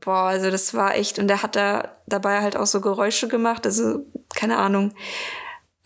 [0.00, 3.66] Boah, also das war echt, und er hat da dabei halt auch so Geräusche gemacht,
[3.66, 4.92] also keine Ahnung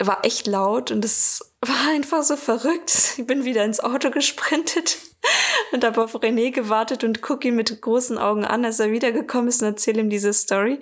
[0.06, 3.14] war echt laut und es war einfach so verrückt.
[3.18, 4.98] Ich bin wieder ins Auto gesprintet
[5.72, 9.48] und habe auf René gewartet und gucke ihn mit großen Augen an, als er wiedergekommen
[9.48, 10.80] ist und erzähle ihm diese Story.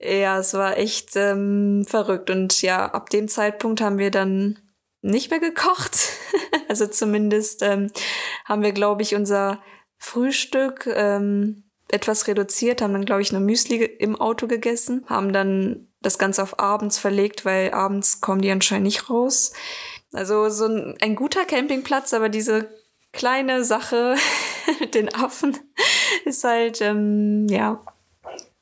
[0.00, 2.30] Ja, es war echt ähm, verrückt.
[2.30, 4.58] Und ja, ab dem Zeitpunkt haben wir dann
[5.04, 6.08] nicht mehr gekocht.
[6.68, 7.90] also zumindest ähm,
[8.44, 9.62] haben wir, glaube ich, unser
[9.98, 15.88] Frühstück ähm, etwas reduziert, haben dann, glaube ich, nur Müsli im Auto gegessen, haben dann
[16.00, 19.52] das Ganze auf abends verlegt, weil abends kommen die anscheinend nicht raus.
[20.12, 22.68] Also so ein, ein guter Campingplatz, aber diese
[23.12, 24.16] kleine Sache
[24.80, 25.56] mit den Affen
[26.24, 27.84] ist halt, ähm, ja.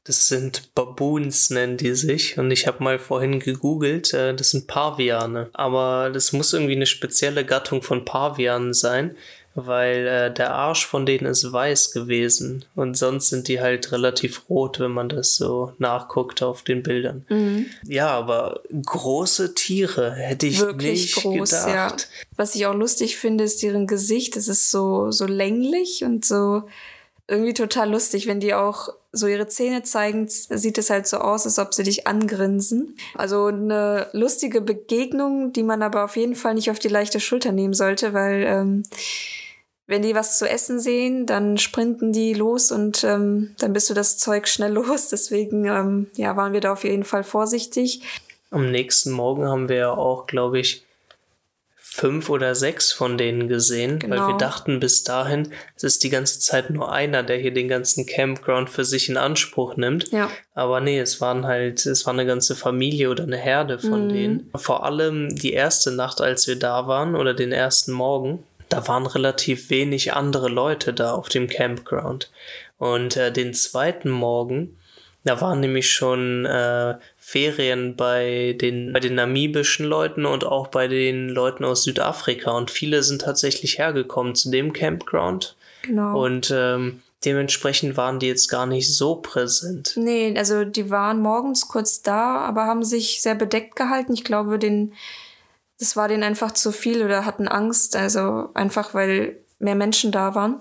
[0.04, 2.38] Das sind Baboons, nennen die sich.
[2.38, 5.50] Und ich habe mal vorhin gegoogelt, äh, das sind Paviane.
[5.52, 9.16] Aber das muss irgendwie eine spezielle Gattung von Pavianen sein
[9.54, 14.48] weil äh, der Arsch von denen ist weiß gewesen und sonst sind die halt relativ
[14.48, 17.26] rot, wenn man das so nachguckt auf den Bildern.
[17.28, 17.66] Mhm.
[17.86, 22.00] Ja, aber große Tiere hätte ich Wirklich nicht groß, gedacht.
[22.00, 22.26] Ja.
[22.36, 24.36] Was ich auch lustig finde, ist deren Gesicht.
[24.36, 26.62] Es ist so so länglich und so
[27.32, 31.46] irgendwie total lustig, wenn die auch so ihre Zähne zeigen, sieht es halt so aus,
[31.46, 32.96] als ob sie dich angrinsen.
[33.14, 37.52] Also eine lustige Begegnung, die man aber auf jeden Fall nicht auf die leichte Schulter
[37.52, 38.82] nehmen sollte, weil ähm,
[39.86, 43.94] wenn die was zu essen sehen, dann sprinten die los und ähm, dann bist du
[43.94, 45.08] das Zeug schnell los.
[45.08, 48.02] Deswegen ähm, ja, waren wir da auf jeden Fall vorsichtig.
[48.50, 50.84] Am nächsten Morgen haben wir auch, glaube ich,
[51.94, 54.16] fünf oder sechs von denen gesehen, genau.
[54.16, 57.68] weil wir dachten bis dahin, es ist die ganze Zeit nur einer, der hier den
[57.68, 60.10] ganzen Campground für sich in Anspruch nimmt.
[60.10, 60.30] Ja.
[60.54, 64.08] Aber nee, es waren halt, es war eine ganze Familie oder eine Herde von mhm.
[64.08, 64.50] denen.
[64.56, 69.06] Vor allem die erste Nacht, als wir da waren oder den ersten Morgen, da waren
[69.06, 72.30] relativ wenig andere Leute da auf dem Campground.
[72.78, 74.78] Und äh, den zweiten Morgen,
[75.24, 80.88] da waren nämlich schon äh, Ferien bei den, bei den namibischen Leuten und auch bei
[80.88, 82.50] den Leuten aus Südafrika.
[82.50, 85.54] Und viele sind tatsächlich hergekommen zu dem Campground.
[85.82, 86.20] Genau.
[86.20, 89.92] Und ähm, dementsprechend waren die jetzt gar nicht so präsent.
[89.94, 94.14] Nee, also die waren morgens kurz da, aber haben sich sehr bedeckt gehalten.
[94.14, 94.92] Ich glaube, den
[95.78, 97.94] das war denen einfach zu viel oder hatten Angst.
[97.94, 100.60] Also einfach, weil mehr Menschen da waren.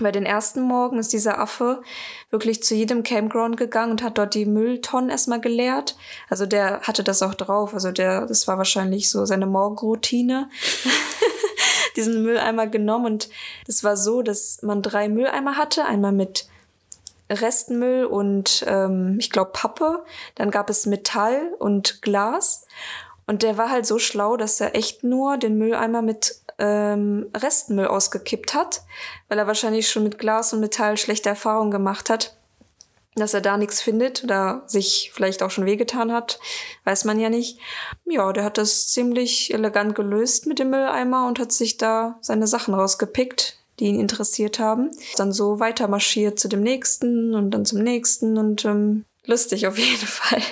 [0.00, 1.82] Weil den ersten Morgen ist dieser Affe
[2.30, 5.96] wirklich zu jedem Campground gegangen und hat dort die Mülltonnen erstmal geleert.
[6.28, 7.72] Also der hatte das auch drauf.
[7.72, 10.50] Also der, das war wahrscheinlich so seine Morgenroutine.
[11.96, 13.28] Diesen Mülleimer genommen und
[13.66, 15.86] es war so, dass man drei Mülleimer hatte.
[15.86, 16.46] Einmal mit
[17.30, 20.04] Restmüll und ähm, ich glaube Pappe.
[20.34, 22.66] Dann gab es Metall und Glas.
[23.26, 27.86] Und der war halt so schlau, dass er echt nur den Mülleimer mit ähm, Restmüll
[27.86, 28.82] ausgekippt hat,
[29.28, 32.36] weil er wahrscheinlich schon mit Glas und Metall schlechte Erfahrungen gemacht hat,
[33.16, 36.38] dass er da nichts findet oder sich vielleicht auch schon wehgetan hat,
[36.84, 37.58] weiß man ja nicht.
[38.04, 42.46] Ja, der hat das ziemlich elegant gelöst mit dem Mülleimer und hat sich da seine
[42.46, 44.90] Sachen rausgepickt, die ihn interessiert haben.
[45.16, 49.78] Dann so weiter marschiert zu dem nächsten und dann zum nächsten und ähm, lustig auf
[49.78, 50.42] jeden Fall.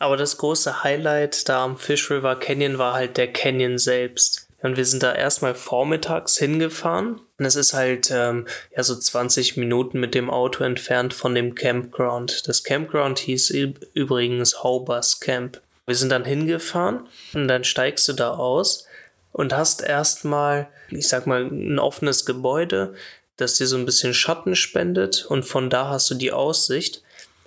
[0.00, 4.49] Aber das große Highlight da am Fish River Canyon war halt der Canyon selbst.
[4.62, 7.20] Und wir sind da erstmal vormittags hingefahren.
[7.38, 8.46] Und es ist halt ähm,
[8.76, 12.46] ja so 20 Minuten mit dem Auto entfernt von dem Campground.
[12.46, 13.50] Das Campground hieß
[13.94, 15.60] übrigens Hobus Camp.
[15.86, 18.86] Wir sind dann hingefahren und dann steigst du da aus
[19.32, 22.94] und hast erstmal, ich sag mal, ein offenes Gebäude,
[23.36, 27.02] das dir so ein bisschen Schatten spendet und von da hast du die Aussicht.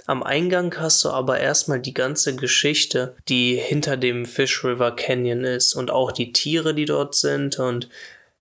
[0.05, 5.45] Am Eingang hast du aber erstmal die ganze Geschichte, die hinter dem Fish River Canyon
[5.45, 7.57] ist und auch die Tiere, die dort sind.
[7.57, 7.87] Und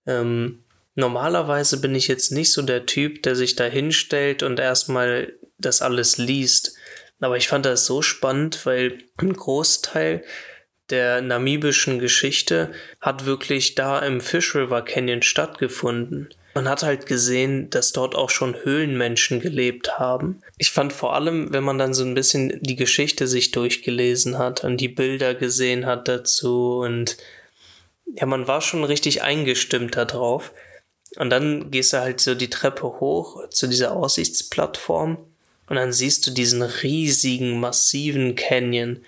[0.05, 0.63] ähm,
[0.95, 5.81] normalerweise bin ich jetzt nicht so der Typ, der sich da hinstellt und erstmal das
[5.81, 6.75] alles liest.
[7.21, 10.25] Aber ich fand das so spannend, weil ein Großteil
[10.89, 16.29] der namibischen Geschichte hat wirklich da im Fish River Canyon stattgefunden.
[16.53, 20.41] Man hat halt gesehen, dass dort auch schon Höhlenmenschen gelebt haben.
[20.57, 24.63] Ich fand vor allem, wenn man dann so ein bisschen die Geschichte sich durchgelesen hat
[24.63, 27.17] und die Bilder gesehen hat dazu und
[28.15, 30.51] ja, man war schon richtig eingestimmt darauf.
[31.15, 35.17] Und dann gehst du halt so die Treppe hoch zu dieser Aussichtsplattform
[35.67, 39.03] und dann siehst du diesen riesigen, massiven Canyon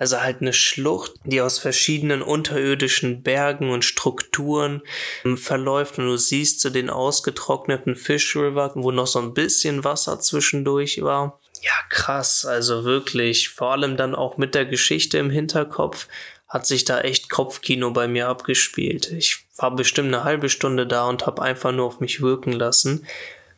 [0.00, 4.80] also halt eine Schlucht, die aus verschiedenen unterirdischen Bergen und Strukturen
[5.26, 9.84] ähm, verläuft und du siehst so den ausgetrockneten Fish River, wo noch so ein bisschen
[9.84, 11.38] Wasser zwischendurch war.
[11.60, 16.08] Ja, krass, also wirklich, vor allem dann auch mit der Geschichte im Hinterkopf
[16.48, 19.12] hat sich da echt Kopfkino bei mir abgespielt.
[19.12, 23.06] Ich war bestimmt eine halbe Stunde da und habe einfach nur auf mich wirken lassen,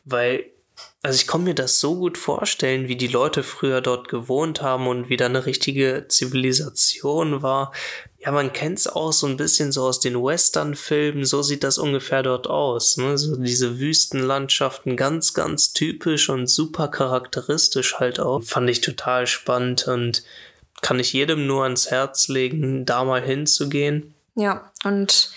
[0.03, 0.45] weil
[1.05, 4.87] also ich kann mir das so gut vorstellen, wie die Leute früher dort gewohnt haben
[4.87, 7.73] und wie da eine richtige Zivilisation war.
[8.19, 11.77] Ja, man kennt es auch so ein bisschen so aus den Western-Filmen, so sieht das
[11.77, 12.95] ungefähr dort aus.
[12.95, 13.17] Ne?
[13.17, 18.41] So diese Wüstenlandschaften, ganz, ganz typisch und super charakteristisch halt auch.
[18.41, 20.23] Fand ich total spannend und
[20.81, 24.12] kann ich jedem nur ans Herz legen, da mal hinzugehen.
[24.35, 25.31] Ja, und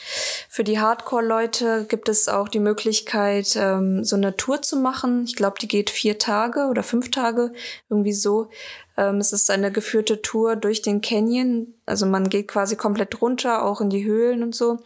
[0.49, 5.25] für die Hardcore-Leute gibt es auch die Möglichkeit, ähm, so eine Tour zu machen.
[5.25, 7.53] Ich glaube, die geht vier Tage oder fünf Tage,
[7.91, 8.49] irgendwie so.
[8.97, 11.75] Ähm, es ist eine geführte Tour durch den Canyon.
[11.85, 14.79] Also man geht quasi komplett runter, auch in die Höhlen und so.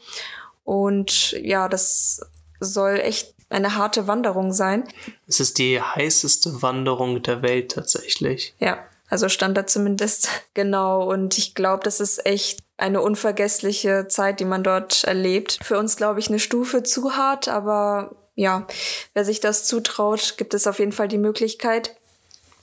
[0.65, 2.21] Und ja, das
[2.59, 4.85] soll echt eine harte Wanderung sein.
[5.27, 8.55] Es ist die heißeste Wanderung der Welt tatsächlich.
[8.59, 10.29] Ja, also stand da zumindest.
[10.55, 11.09] Genau.
[11.11, 15.59] Und ich glaube, das ist echt eine unvergessliche Zeit, die man dort erlebt.
[15.63, 18.67] Für uns, glaube ich, eine Stufe zu hart, aber ja,
[19.15, 21.97] wer sich das zutraut, gibt es auf jeden Fall die Möglichkeit.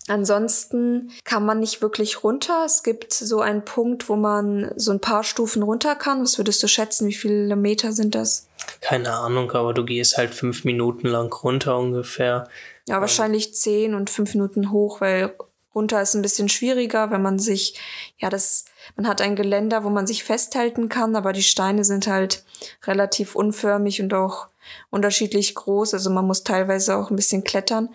[0.08, 2.64] Ansonsten kann man nicht wirklich runter.
[2.66, 6.24] Es gibt so einen Punkt, wo man so ein paar Stufen runter kann.
[6.24, 7.08] Was würdest du schätzen?
[7.10, 8.48] Wie viele Meter sind das?
[8.80, 12.48] Keine Ahnung, aber du gehst halt fünf Minuten lang runter ungefähr.
[12.88, 15.36] Ja, wahrscheinlich zehn und fünf Minuten hoch, weil
[15.76, 17.80] runter ist ein bisschen schwieriger, wenn man sich,
[18.18, 22.08] ja, das, man hat ein Geländer, wo man sich festhalten kann, aber die Steine sind
[22.08, 22.44] halt
[22.86, 24.48] relativ unförmig und auch
[24.90, 25.94] unterschiedlich groß.
[25.94, 27.90] Also man muss teilweise auch ein bisschen klettern.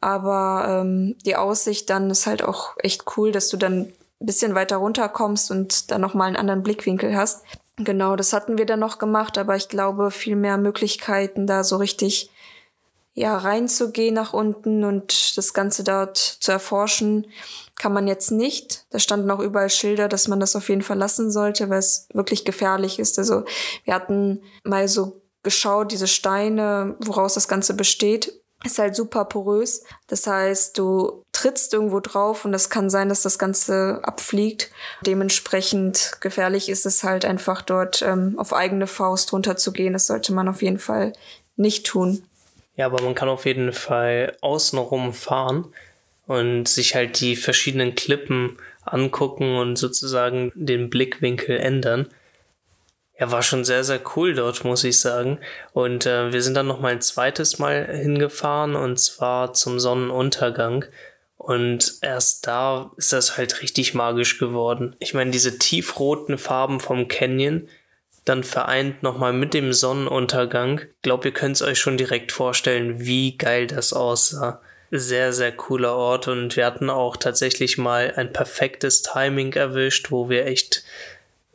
[0.00, 4.54] Aber ähm, die Aussicht dann ist halt auch echt cool, dass du dann ein bisschen
[4.54, 7.44] weiter runterkommst und dann nochmal einen anderen Blickwinkel hast.
[7.76, 11.76] Genau, das hatten wir dann noch gemacht, aber ich glaube, viel mehr Möglichkeiten da so
[11.76, 12.30] richtig
[13.16, 17.26] ja, reinzugehen nach unten und das Ganze dort zu erforschen,
[17.78, 18.84] kann man jetzt nicht.
[18.90, 22.08] Da standen auch überall Schilder, dass man das auf jeden Fall lassen sollte, weil es
[22.12, 23.18] wirklich gefährlich ist.
[23.18, 23.44] Also
[23.84, 29.82] wir hatten mal so geschaut, diese Steine, woraus das Ganze besteht, ist halt super porös.
[30.08, 34.70] Das heißt, du trittst irgendwo drauf und es kann sein, dass das Ganze abfliegt.
[35.06, 39.94] Dementsprechend gefährlich ist es halt einfach dort ähm, auf eigene Faust runterzugehen.
[39.94, 41.14] Das sollte man auf jeden Fall
[41.56, 42.26] nicht tun.
[42.76, 45.72] Ja, aber man kann auf jeden Fall außenrum fahren
[46.26, 52.08] und sich halt die verschiedenen Klippen angucken und sozusagen den Blickwinkel ändern.
[53.18, 55.38] Ja, war schon sehr, sehr cool dort, muss ich sagen.
[55.72, 60.84] Und äh, wir sind dann noch mal ein zweites Mal hingefahren und zwar zum Sonnenuntergang.
[61.38, 64.96] Und erst da ist das halt richtig magisch geworden.
[64.98, 67.68] Ich meine, diese tiefroten Farben vom Canyon,
[68.26, 70.80] dann vereint nochmal mit dem Sonnenuntergang.
[70.80, 74.60] Ich glaube, ihr könnt es euch schon direkt vorstellen, wie geil das aussah.
[74.90, 80.28] Sehr, sehr cooler Ort und wir hatten auch tatsächlich mal ein perfektes Timing erwischt, wo
[80.28, 80.84] wir echt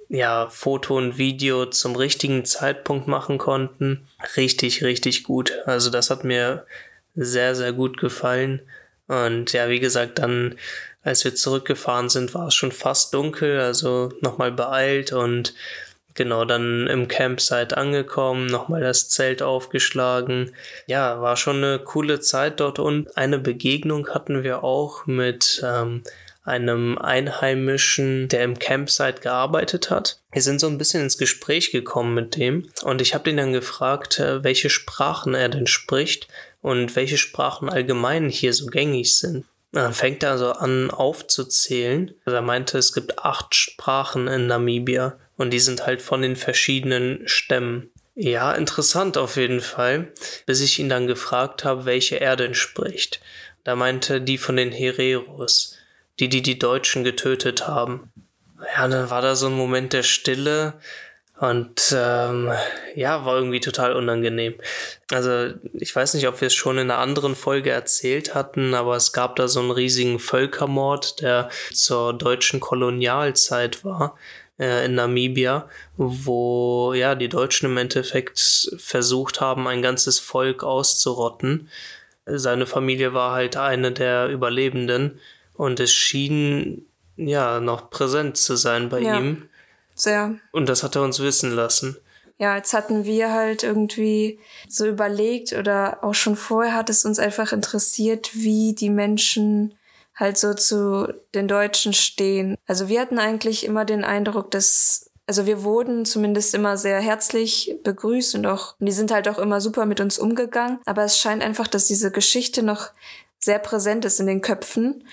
[0.07, 4.07] ja, Foto und Video zum richtigen Zeitpunkt machen konnten.
[4.36, 5.53] Richtig, richtig gut.
[5.65, 6.65] Also das hat mir
[7.15, 8.61] sehr, sehr gut gefallen.
[9.07, 10.55] Und ja, wie gesagt, dann,
[11.03, 15.53] als wir zurückgefahren sind, war es schon fast dunkel, also nochmal beeilt und
[16.14, 20.51] genau dann im Campsite angekommen, nochmal das Zelt aufgeschlagen.
[20.88, 26.03] Ja, war schon eine coole Zeit dort und eine Begegnung hatten wir auch mit ähm,
[26.43, 30.20] einem Einheimischen, der im Campsite gearbeitet hat.
[30.32, 33.53] Wir sind so ein bisschen ins Gespräch gekommen mit dem und ich habe ihn dann
[33.53, 36.28] gefragt, äh, welche Sprachen er denn spricht
[36.62, 39.45] und welche Sprachen allgemein hier so gängig sind.
[39.74, 42.14] Dann fängt er also an aufzuzählen.
[42.26, 46.35] Also er meinte, es gibt acht Sprachen in Namibia und die sind halt von den
[46.35, 47.89] verschiedenen Stämmen.
[48.15, 50.11] Ja, interessant auf jeden Fall,
[50.45, 53.19] bis ich ihn dann gefragt habe, welche er denn spricht.
[53.63, 55.77] Da meinte die von den Hereros
[56.21, 58.11] die, die die Deutschen getötet haben.
[58.75, 60.73] Ja, dann war da so ein Moment der Stille
[61.39, 62.51] und ähm,
[62.93, 64.53] ja, war irgendwie total unangenehm.
[65.11, 68.95] Also ich weiß nicht, ob wir es schon in einer anderen Folge erzählt hatten, aber
[68.95, 74.15] es gab da so einen riesigen Völkermord, der zur deutschen Kolonialzeit war
[74.62, 81.68] äh, in Namibia, wo ja die Deutschen im Endeffekt versucht haben, ein ganzes Volk auszurotten.
[82.26, 85.20] Seine Familie war halt eine der Überlebenden
[85.55, 86.86] und es schien
[87.18, 89.49] ja noch präsent zu sein bei ja, ihm.
[89.95, 90.36] Sehr.
[90.51, 91.97] Und das hat er uns wissen lassen.
[92.38, 97.20] Ja, jetzt hatten wir halt irgendwie so überlegt oder auch schon vorher hat es uns
[97.20, 99.76] einfach interessiert, wie die Menschen
[100.16, 102.57] halt so zu den Deutschen stehen.
[102.68, 107.78] Also wir hatten eigentlich immer den Eindruck, dass also wir wurden zumindest immer sehr herzlich
[107.84, 110.80] begrüßt und auch, und die sind halt auch immer super mit uns umgegangen.
[110.86, 112.89] Aber es scheint einfach, dass diese Geschichte noch
[113.39, 115.03] sehr präsent ist in den Köpfen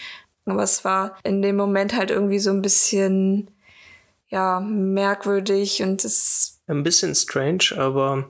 [0.51, 3.51] aber es war in dem Moment halt irgendwie so ein bisschen,
[4.29, 6.61] ja, merkwürdig und es.
[6.67, 8.29] Ein bisschen strange, aber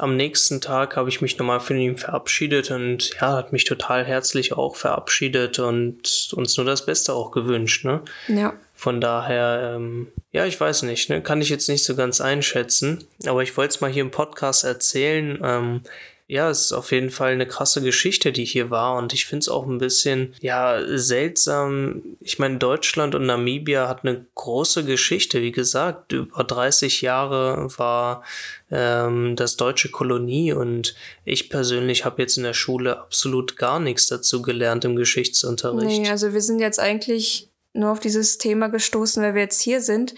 [0.00, 4.04] am nächsten Tag habe ich mich nochmal von ihm verabschiedet und ja, hat mich total
[4.04, 8.02] herzlich auch verabschiedet und uns nur das Beste auch gewünscht, ne?
[8.28, 8.54] Ja.
[8.74, 11.22] Von daher, ähm, ja, ich weiß nicht, ne?
[11.22, 14.64] kann ich jetzt nicht so ganz einschätzen, aber ich wollte es mal hier im Podcast
[14.64, 15.38] erzählen.
[15.44, 15.82] Ähm,
[16.30, 18.96] ja, es ist auf jeden Fall eine krasse Geschichte, die hier war.
[18.96, 22.02] Und ich finde es auch ein bisschen, ja, seltsam.
[22.20, 25.42] Ich meine, Deutschland und Namibia hat eine große Geschichte.
[25.42, 28.22] Wie gesagt, über 30 Jahre war
[28.70, 30.52] ähm, das deutsche Kolonie.
[30.52, 36.00] Und ich persönlich habe jetzt in der Schule absolut gar nichts dazu gelernt im Geschichtsunterricht.
[36.00, 39.80] Nee, also wir sind jetzt eigentlich nur auf dieses Thema gestoßen, weil wir jetzt hier
[39.80, 40.14] sind.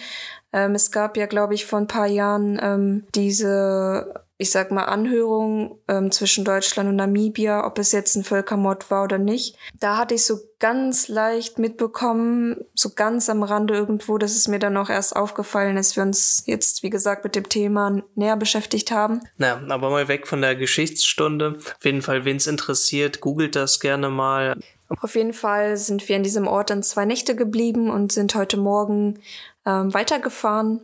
[0.53, 4.87] Ähm, es gab ja, glaube ich, vor ein paar Jahren ähm, diese ich sag mal,
[4.87, 9.57] Anhörung ähm, zwischen Deutschland und Namibia, ob es jetzt ein Völkermord war oder nicht.
[9.79, 14.59] Da hatte ich so ganz leicht mitbekommen, so ganz am Rande irgendwo, dass es mir
[14.59, 18.91] dann auch erst aufgefallen ist, wir uns jetzt, wie gesagt, mit dem Thema näher beschäftigt
[18.91, 19.21] haben.
[19.37, 21.59] Na, aber mal weg von der Geschichtsstunde.
[21.59, 24.57] Auf jeden Fall, wen es interessiert, googelt das gerne mal.
[24.89, 28.57] Auf jeden Fall sind wir in diesem Ort dann zwei Nächte geblieben und sind heute
[28.57, 29.21] Morgen
[29.65, 30.81] ähm, weitergefahren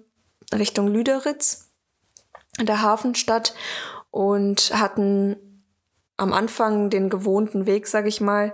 [0.55, 1.68] Richtung Lüderitz
[2.67, 3.55] der Hafenstadt
[4.11, 5.37] und hatten
[6.17, 8.53] am Anfang den gewohnten Weg, sag ich mal,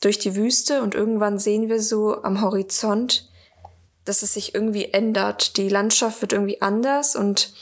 [0.00, 3.28] durch die Wüste und irgendwann sehen wir so am Horizont,
[4.04, 5.56] dass es sich irgendwie ändert.
[5.56, 7.52] Die Landschaft wird irgendwie anders und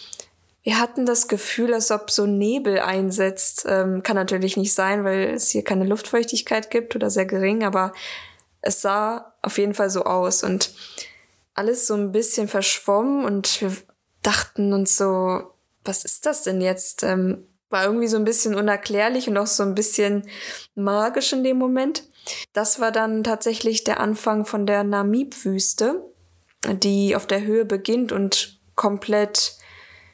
[0.63, 3.65] wir hatten das Gefühl, als ob so Nebel einsetzt.
[3.69, 7.93] Ähm, kann natürlich nicht sein, weil es hier keine Luftfeuchtigkeit gibt oder sehr gering, aber
[8.63, 10.73] es sah auf jeden Fall so aus und
[11.55, 13.73] alles so ein bisschen verschwommen und wir
[14.23, 15.53] dachten uns so,
[15.87, 17.03] was ist das denn jetzt?
[17.03, 20.29] Ähm, war irgendwie so ein bisschen unerklärlich und auch so ein bisschen
[20.75, 22.05] magisch in dem Moment.
[22.53, 26.03] Das war dann tatsächlich der Anfang von der Namib-Wüste,
[26.83, 29.57] die auf der Höhe beginnt und komplett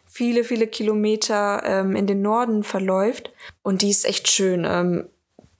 [0.06, 3.32] viele, viele Kilometer ähm, in den Norden verläuft.
[3.62, 4.66] Und die ist echt schön.
[4.68, 5.08] Ähm,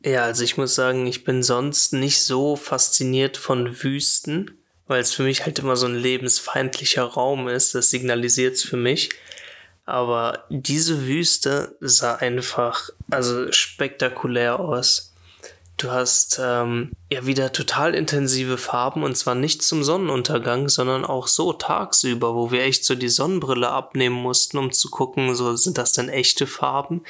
[0.05, 5.15] ja, also ich muss sagen, ich bin sonst nicht so fasziniert von Wüsten, weil es
[5.15, 7.75] für mich halt immer so ein lebensfeindlicher Raum ist.
[7.75, 9.11] Das signalisiert es für mich.
[9.93, 15.13] Aber diese Wüste sah einfach, also spektakulär aus.
[15.77, 21.29] Du hast ähm, ja wieder total intensive Farben und zwar nicht zum Sonnenuntergang, sondern auch
[21.29, 25.77] so tagsüber, wo wir echt so die Sonnenbrille abnehmen mussten, um zu gucken, so sind
[25.77, 27.03] das denn echte Farben?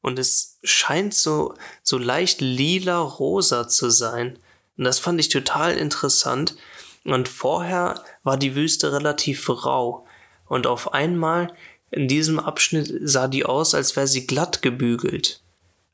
[0.00, 4.38] Und es scheint so, so leicht lila-rosa zu sein.
[4.78, 6.56] Und das fand ich total interessant.
[7.04, 10.06] Und vorher war die Wüste relativ rau.
[10.46, 11.52] Und auf einmal
[11.90, 15.42] in diesem Abschnitt sah die aus, als wäre sie glatt gebügelt.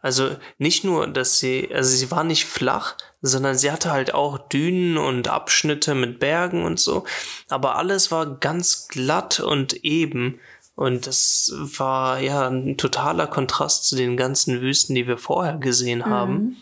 [0.01, 4.39] Also nicht nur, dass sie, also sie war nicht flach, sondern sie hatte halt auch
[4.39, 7.05] Dünen und Abschnitte mit Bergen und so.
[7.49, 10.39] Aber alles war ganz glatt und eben.
[10.77, 16.05] Und das war ja ein totaler Kontrast zu den ganzen Wüsten, die wir vorher gesehen
[16.07, 16.33] haben.
[16.33, 16.57] Mhm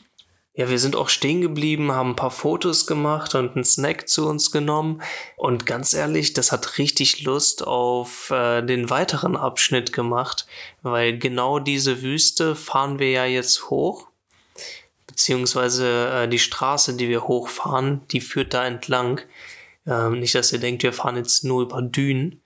[0.57, 4.29] ja, wir sind auch stehen geblieben, haben ein paar Fotos gemacht und einen Snack zu
[4.29, 5.03] uns genommen.
[5.37, 10.47] Und ganz ehrlich, das hat richtig Lust auf äh, den weiteren Abschnitt gemacht,
[10.83, 14.07] weil genau diese Wüste fahren wir ja jetzt hoch.
[15.09, 19.21] Beziehungsweise äh, die Straße, die wir hochfahren, die führt da entlang.
[19.89, 22.41] Ähm, nicht, dass ihr denkt, wir fahren jetzt nur über Dünen.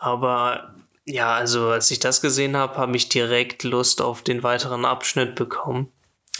[0.00, 0.74] Aber
[1.04, 5.34] ja, also als ich das gesehen habe, habe ich direkt Lust auf den weiteren Abschnitt
[5.34, 5.92] bekommen.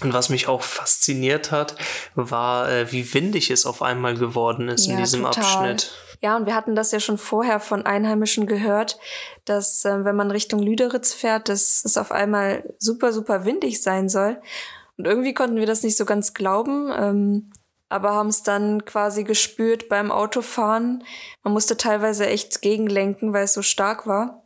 [0.02, 1.76] Und was mich auch fasziniert hat,
[2.14, 5.44] war, äh, wie windig es auf einmal geworden ist ja, in diesem total.
[5.44, 5.92] Abschnitt.
[6.22, 8.98] Ja, und wir hatten das ja schon vorher von Einheimischen gehört,
[9.44, 14.08] dass äh, wenn man Richtung Lüderitz fährt, dass es auf einmal super, super windig sein
[14.08, 14.40] soll.
[14.98, 17.52] Und irgendwie konnten wir das nicht so ganz glauben, ähm,
[17.88, 21.04] aber haben es dann quasi gespürt beim Autofahren.
[21.42, 24.42] Man musste teilweise echt gegenlenken, weil es so stark war.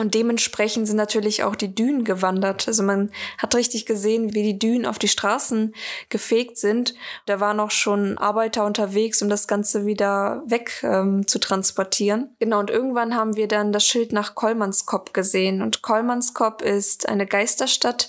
[0.00, 2.66] Und dementsprechend sind natürlich auch die Dünen gewandert.
[2.66, 5.74] Also man hat richtig gesehen, wie die Dünen auf die Straßen
[6.08, 6.94] gefegt sind.
[7.26, 12.34] Da waren auch schon Arbeiter unterwegs, um das Ganze wieder weg ähm, zu transportieren.
[12.38, 15.60] Genau, und irgendwann haben wir dann das Schild nach Kollmannskop gesehen.
[15.60, 18.08] Und Kollmannskop ist eine Geisterstadt,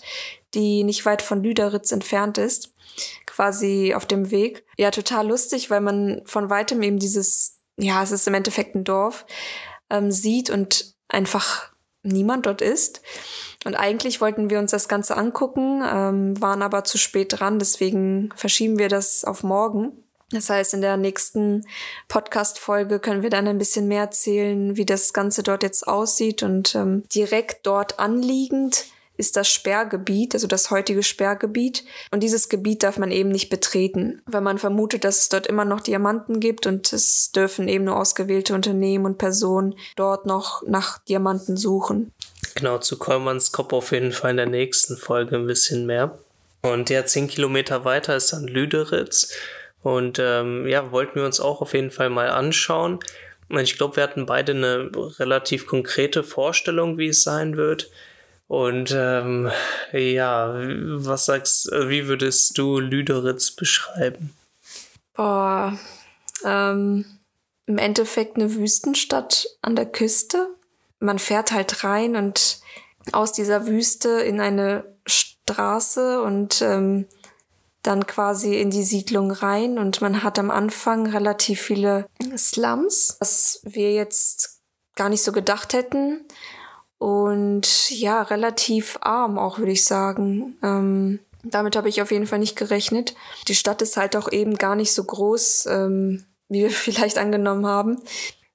[0.54, 2.74] die nicht weit von Lüderitz entfernt ist.
[3.26, 4.66] Quasi auf dem Weg.
[4.78, 8.86] Ja, total lustig, weil man von weitem eben dieses, ja, es ist im Endeffekt ein
[8.86, 9.26] Dorf,
[9.90, 11.71] ähm, sieht und einfach
[12.04, 13.02] niemand dort ist.
[13.66, 18.30] Und eigentlich wollten wir uns das Ganze angucken, ähm, waren aber zu spät dran, deswegen
[18.36, 19.92] verschieben wir das auf morgen.
[20.32, 21.66] Das heißt, in der nächsten
[22.08, 26.74] Podcast-Folge können wir dann ein bisschen mehr erzählen, wie das Ganze dort jetzt aussieht und
[26.74, 28.86] ähm, direkt dort anliegend
[29.18, 31.84] ist das Sperrgebiet, also das heutige Sperrgebiet.
[32.12, 35.66] Und dieses Gebiet darf man eben nicht betreten, weil man vermutet, dass es dort immer
[35.66, 41.00] noch Diamanten gibt und es dürfen eben nur ausgewählte Unternehmen und Personen dort noch nach
[41.00, 42.12] Diamanten suchen.
[42.56, 46.18] Genau, zu Kollmanns Kopf auf jeden Fall in der nächsten Folge ein bisschen mehr.
[46.62, 49.34] Und ja, zehn Kilometer weiter ist dann Lüderitz.
[49.84, 53.00] Und ähm, ja, wollten wir uns auch auf jeden Fall mal anschauen.
[53.50, 57.90] Ich glaube, wir hatten beide eine relativ konkrete Vorstellung, wie es sein wird.
[58.52, 59.50] Und ähm,
[59.94, 64.36] ja, was sagst, wie würdest du Lüderitz beschreiben?
[65.14, 65.80] Boah,
[66.44, 67.06] ähm,
[67.66, 70.50] im Endeffekt eine Wüstenstadt an der Küste.
[71.00, 72.60] Man fährt halt rein und
[73.14, 77.08] aus dieser Wüste in eine Straße und ähm,
[77.84, 83.62] dann quasi in die Siedlung rein und man hat am Anfang relativ viele Slums, was
[83.64, 84.60] wir jetzt
[84.98, 86.26] gar nicht so gedacht hätten
[87.02, 90.56] und ja, relativ arm auch, würde ich sagen.
[90.62, 93.16] Ähm, damit habe ich auf jeden Fall nicht gerechnet.
[93.48, 97.66] Die Stadt ist halt auch eben gar nicht so groß, ähm, wie wir vielleicht angenommen
[97.66, 97.98] haben.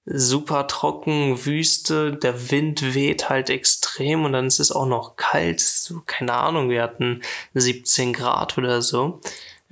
[0.04, 5.92] Super trocken, Wüste, der Wind weht halt extrem und dann ist es auch noch kalt.
[6.06, 7.22] Keine Ahnung, wir hatten
[7.54, 9.20] 17 Grad oder so.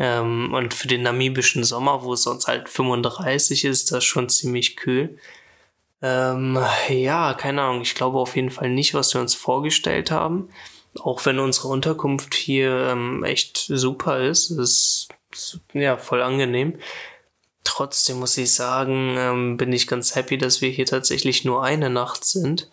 [0.00, 4.76] Ähm, und für den namibischen Sommer, wo es sonst halt 35 ist, das schon ziemlich
[4.76, 5.16] kühl.
[6.04, 6.58] Ähm,
[6.90, 7.80] ja, keine Ahnung.
[7.80, 10.50] Ich glaube auf jeden Fall nicht, was wir uns vorgestellt haben.
[11.00, 14.50] Auch wenn unsere Unterkunft hier ähm, echt super ist.
[14.50, 15.08] ist
[15.72, 16.74] ja voll angenehm.
[17.64, 21.88] Trotzdem muss ich sagen, ähm, bin ich ganz happy, dass wir hier tatsächlich nur eine
[21.88, 22.70] Nacht sind.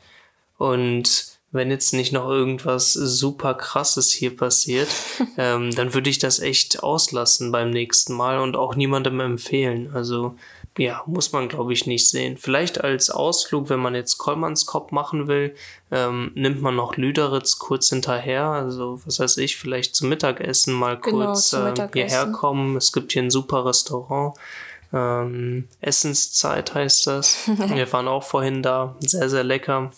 [0.57, 4.89] Und wenn jetzt nicht noch irgendwas super krasses hier passiert,
[5.37, 9.89] ähm, dann würde ich das echt auslassen beim nächsten Mal und auch niemandem empfehlen.
[9.93, 10.35] Also
[10.77, 12.37] ja, muss man glaube ich nicht sehen.
[12.37, 15.55] Vielleicht als Ausflug, wenn man jetzt Kollmannskopf machen will,
[15.91, 18.45] ähm, nimmt man noch Lüderitz kurz hinterher.
[18.45, 22.77] Also was weiß ich, vielleicht zum Mittagessen mal genau, kurz äh, hierher kommen.
[22.77, 24.37] Es gibt hier ein super Restaurant.
[24.93, 27.47] Ähm, Essenszeit heißt das.
[27.47, 28.95] Wir waren auch vorhin da.
[28.99, 29.91] Sehr, sehr lecker.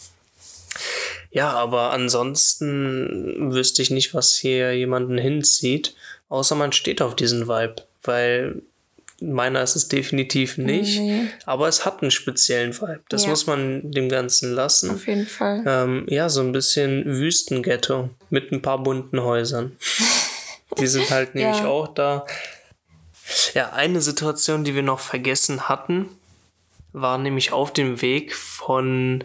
[1.32, 5.96] Ja, aber ansonsten wüsste ich nicht, was hier jemanden hinzieht,
[6.30, 8.62] außer man steht auf diesen Vibe, weil
[9.32, 11.00] Meiner ist es definitiv nicht.
[11.00, 11.28] Nee.
[11.46, 13.02] Aber es hat einen speziellen Vibe.
[13.10, 13.30] Das ja.
[13.30, 14.92] muss man dem Ganzen lassen.
[14.92, 15.64] Auf jeden Fall.
[15.66, 19.78] Ähm, ja, so ein bisschen Wüstenghetto mit ein paar bunten Häusern.
[20.80, 21.68] Die sind halt nämlich ja.
[21.68, 22.26] auch da.
[23.54, 26.10] Ja, eine Situation, die wir noch vergessen hatten,
[26.92, 29.24] war nämlich auf dem Weg von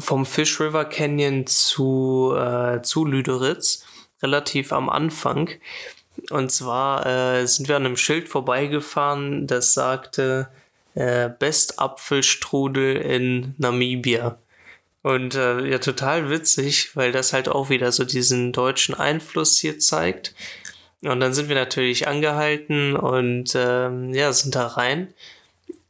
[0.00, 3.84] vom Fish River Canyon zu, äh, zu Lüderitz,
[4.22, 5.50] relativ am Anfang.
[6.30, 10.48] Und zwar äh, sind wir an einem Schild vorbeigefahren, das sagte
[10.94, 14.38] äh, Best Apfelstrudel in Namibia.
[15.02, 19.78] Und äh, ja, total witzig, weil das halt auch wieder so diesen deutschen Einfluss hier
[19.78, 20.34] zeigt.
[21.02, 25.14] Und dann sind wir natürlich angehalten und ähm, ja, sind da rein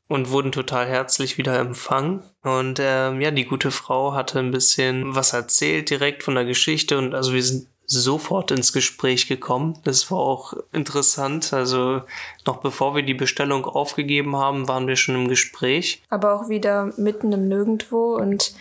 [0.07, 2.22] und wurden total herzlich wieder empfangen.
[2.43, 6.97] Und ähm, ja, die gute Frau hatte ein bisschen was erzählt direkt von der Geschichte
[6.99, 9.78] und also wir sind sofort ins Gespräch gekommen.
[9.82, 11.53] Das war auch interessant.
[11.53, 12.03] Also
[12.47, 16.03] noch bevor wir die Bestellung aufgegeben haben, waren wir schon im Gespräch.
[16.09, 18.55] Aber auch wieder mitten im Nirgendwo und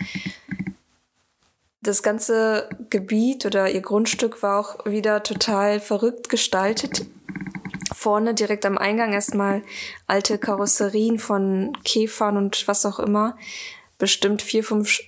[1.80, 7.06] das ganze Gebiet oder ihr Grundstück war auch wieder total verrückt gestaltet.
[7.94, 9.62] Vorne direkt am Eingang erstmal
[10.08, 13.36] alte Karosserien von Käfern und was auch immer.
[13.96, 15.00] Bestimmt vier, fünf,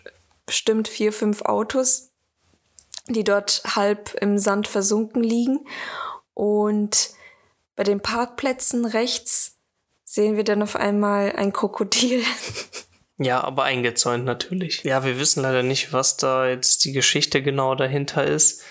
[0.47, 2.12] bestimmt vier, fünf Autos
[3.09, 5.67] die dort halb im Sand versunken liegen.
[6.35, 7.11] Und
[7.77, 9.59] bei den Parkplätzen rechts
[10.05, 12.23] sehen wir dann auf einmal ein Krokodil.
[13.19, 14.83] Ja, aber eingezäunt natürlich.
[14.85, 18.63] Ja, wir wissen leider nicht, was da jetzt die Geschichte genau dahinter ist.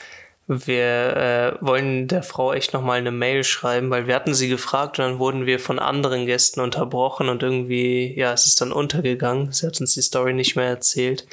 [0.48, 5.00] Wir äh, wollen der Frau echt nochmal eine Mail schreiben, weil wir hatten sie gefragt
[5.00, 9.52] und dann wurden wir von anderen Gästen unterbrochen und irgendwie, ja, es ist dann untergegangen.
[9.54, 11.28] Sie hat uns die Story nicht mehr erzählt.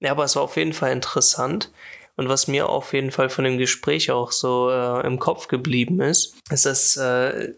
[0.00, 1.70] Ja, aber es war auf jeden Fall interessant.
[2.16, 6.00] Und was mir auf jeden Fall von dem Gespräch auch so äh, im Kopf geblieben
[6.00, 7.54] ist, ist, dass äh,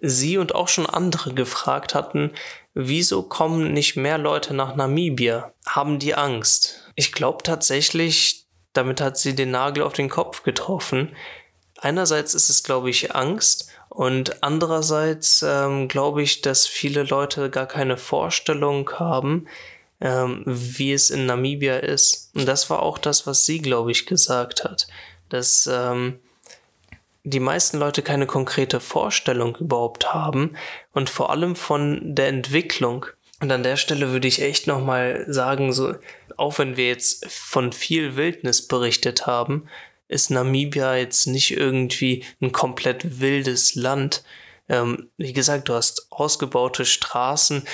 [0.00, 2.32] sie und auch schon andere gefragt hatten,
[2.74, 5.52] wieso kommen nicht mehr Leute nach Namibia?
[5.66, 6.90] Haben die Angst?
[6.94, 11.16] Ich glaube tatsächlich, damit hat sie den Nagel auf den Kopf getroffen.
[11.78, 17.66] Einerseits ist es, glaube ich, Angst und andererseits ähm, glaube ich, dass viele Leute gar
[17.66, 19.46] keine Vorstellung haben,
[20.00, 22.30] ähm, wie es in Namibia ist.
[22.34, 24.86] Und das war auch das, was sie, glaube ich, gesagt hat,
[25.28, 26.18] dass ähm,
[27.24, 30.56] die meisten Leute keine konkrete Vorstellung überhaupt haben
[30.92, 33.06] und vor allem von der Entwicklung.
[33.40, 35.94] Und an der Stelle würde ich echt nochmal sagen, so,
[36.36, 39.66] auch wenn wir jetzt von viel Wildnis berichtet haben,
[40.08, 44.22] ist Namibia jetzt nicht irgendwie ein komplett wildes Land.
[44.68, 47.64] Ähm, wie gesagt, du hast ausgebaute Straßen,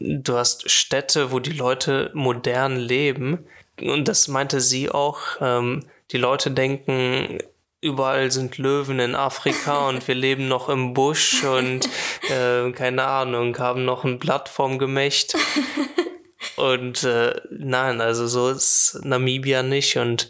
[0.00, 3.46] du hast Städte, wo die Leute modern leben.
[3.80, 5.20] Und das meinte sie auch.
[5.40, 7.38] Ähm, die Leute denken,
[7.80, 11.88] überall sind Löwen in Afrika und wir leben noch im Busch und
[12.30, 15.36] äh, keine Ahnung, haben noch ein Blatt vorm Gemächt.
[16.56, 19.98] Und äh, nein, also so ist Namibia nicht.
[19.98, 20.28] Und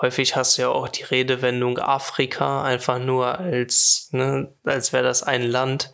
[0.00, 5.22] häufig hast du ja auch die Redewendung Afrika einfach nur als, ne, als wäre das
[5.22, 5.92] ein Land.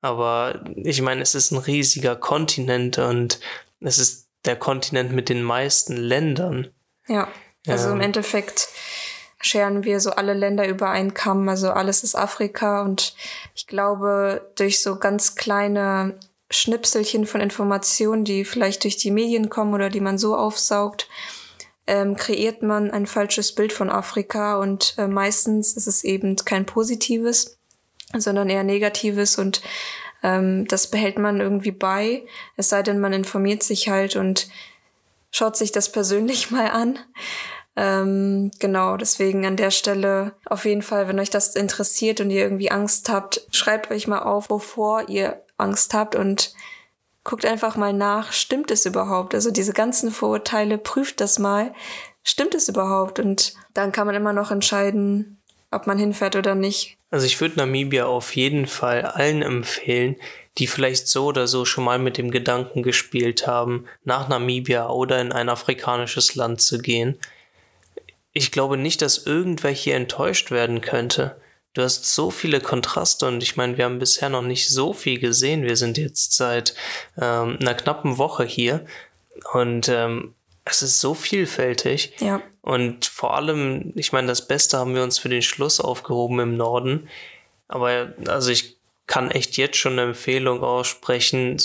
[0.00, 3.40] Aber ich meine, es ist ein riesiger Kontinent und
[3.80, 6.68] es ist der Kontinent mit den meisten Ländern.
[7.08, 7.28] Ja,
[7.66, 7.94] also ja.
[7.94, 8.68] im Endeffekt
[9.40, 11.48] scheren wir so alle Länder über einen Kamm.
[11.48, 13.14] Also alles ist Afrika und
[13.54, 16.18] ich glaube, durch so ganz kleine
[16.50, 21.08] Schnipselchen von Informationen, die vielleicht durch die Medien kommen oder die man so aufsaugt,
[21.86, 26.66] ähm, kreiert man ein falsches Bild von Afrika und äh, meistens ist es eben kein
[26.66, 27.57] positives
[28.16, 29.62] sondern eher Negatives und
[30.22, 32.24] ähm, das behält man irgendwie bei,
[32.56, 34.48] es sei denn, man informiert sich halt und
[35.30, 36.98] schaut sich das persönlich mal an.
[37.76, 42.42] Ähm, genau, deswegen an der Stelle auf jeden Fall, wenn euch das interessiert und ihr
[42.42, 46.52] irgendwie Angst habt, schreibt euch mal auf, wovor ihr Angst habt und
[47.22, 49.34] guckt einfach mal nach, stimmt es überhaupt?
[49.34, 51.72] Also diese ganzen Vorurteile, prüft das mal,
[52.24, 53.20] stimmt es überhaupt?
[53.20, 55.37] Und dann kann man immer noch entscheiden,
[55.70, 56.96] ob man hinfährt oder nicht.
[57.10, 60.16] Also ich würde Namibia auf jeden Fall allen empfehlen,
[60.58, 65.20] die vielleicht so oder so schon mal mit dem Gedanken gespielt haben, nach Namibia oder
[65.20, 67.18] in ein afrikanisches Land zu gehen.
[68.32, 71.40] Ich glaube nicht, dass irgendwer hier enttäuscht werden könnte.
[71.74, 75.18] Du hast so viele Kontraste und ich meine, wir haben bisher noch nicht so viel
[75.18, 75.62] gesehen.
[75.62, 76.74] Wir sind jetzt seit
[77.20, 78.84] ähm, einer knappen Woche hier
[79.52, 80.34] und ähm,
[80.70, 82.14] es ist so vielfältig.
[82.18, 82.42] Ja.
[82.62, 86.56] Und vor allem, ich meine, das Beste haben wir uns für den Schluss aufgehoben im
[86.56, 87.08] Norden.
[87.68, 91.60] Aber also ich kann echt jetzt schon eine Empfehlung aussprechen.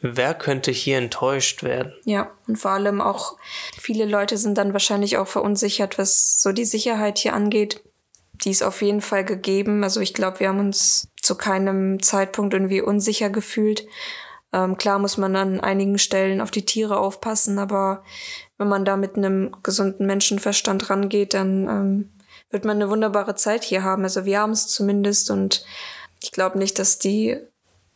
[0.00, 1.92] Wer könnte hier enttäuscht werden?
[2.04, 3.36] Ja, und vor allem auch
[3.80, 7.82] viele Leute sind dann wahrscheinlich auch verunsichert, was so die Sicherheit hier angeht.
[8.44, 9.82] Die ist auf jeden Fall gegeben.
[9.82, 13.86] Also ich glaube, wir haben uns zu keinem Zeitpunkt irgendwie unsicher gefühlt.
[14.52, 18.04] Ähm, klar muss man an einigen Stellen auf die Tiere aufpassen, aber
[18.58, 22.10] wenn man da mit einem gesunden Menschenverstand rangeht, dann ähm,
[22.50, 24.02] wird man eine wunderbare Zeit hier haben.
[24.02, 25.64] Also wir haben es zumindest und
[26.22, 27.38] ich glaube nicht, dass die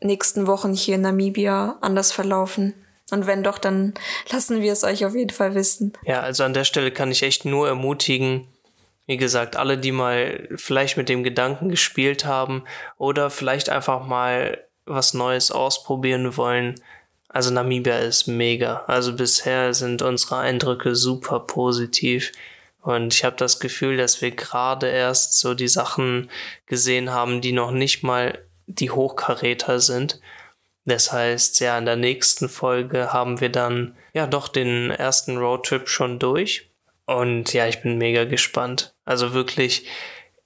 [0.01, 2.75] nächsten Wochen hier in Namibia anders verlaufen.
[3.11, 3.95] Und wenn doch, dann
[4.31, 5.93] lassen wir es euch auf jeden Fall wissen.
[6.05, 8.49] Ja, also an der Stelle kann ich echt nur ermutigen,
[9.07, 12.65] wie gesagt, alle, die mal vielleicht mit dem Gedanken gespielt haben
[12.99, 16.77] oder vielleicht einfach mal was Neues ausprobieren wollen.
[17.33, 18.85] Also Namibia ist mega.
[18.87, 22.33] Also bisher sind unsere Eindrücke super positiv.
[22.83, 26.31] Und ich habe das Gefühl, dass wir gerade erst so die Sachen
[26.67, 30.21] gesehen haben, die noch nicht mal die Hochkaräter sind.
[30.85, 35.89] Das heißt, ja, in der nächsten Folge haben wir dann ja doch den ersten Roadtrip
[35.89, 36.71] schon durch.
[37.07, 38.95] Und ja, ich bin mega gespannt.
[39.05, 39.87] Also wirklich,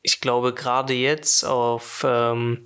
[0.02, 2.64] ich glaube gerade jetzt auf ähm,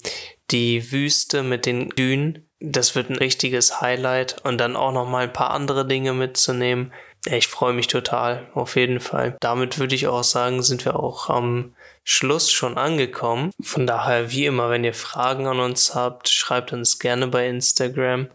[0.51, 4.37] die Wüste mit den Dünen, das wird ein richtiges Highlight.
[4.45, 6.93] Und dann auch noch mal ein paar andere Dinge mitzunehmen.
[7.27, 9.37] Ich freue mich total, auf jeden Fall.
[9.41, 13.51] Damit würde ich auch sagen, sind wir auch am Schluss schon angekommen.
[13.63, 18.29] Von daher, wie immer, wenn ihr Fragen an uns habt, schreibt uns gerne bei Instagram.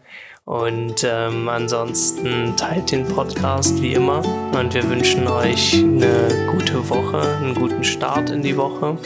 [0.44, 4.24] Und ähm, ansonsten teilt den Podcast wie immer.
[4.54, 8.96] Und wir wünschen euch eine gute Woche, einen guten Start in die Woche.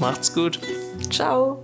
[0.00, 0.58] Macht's gut.
[1.08, 1.61] Ciao.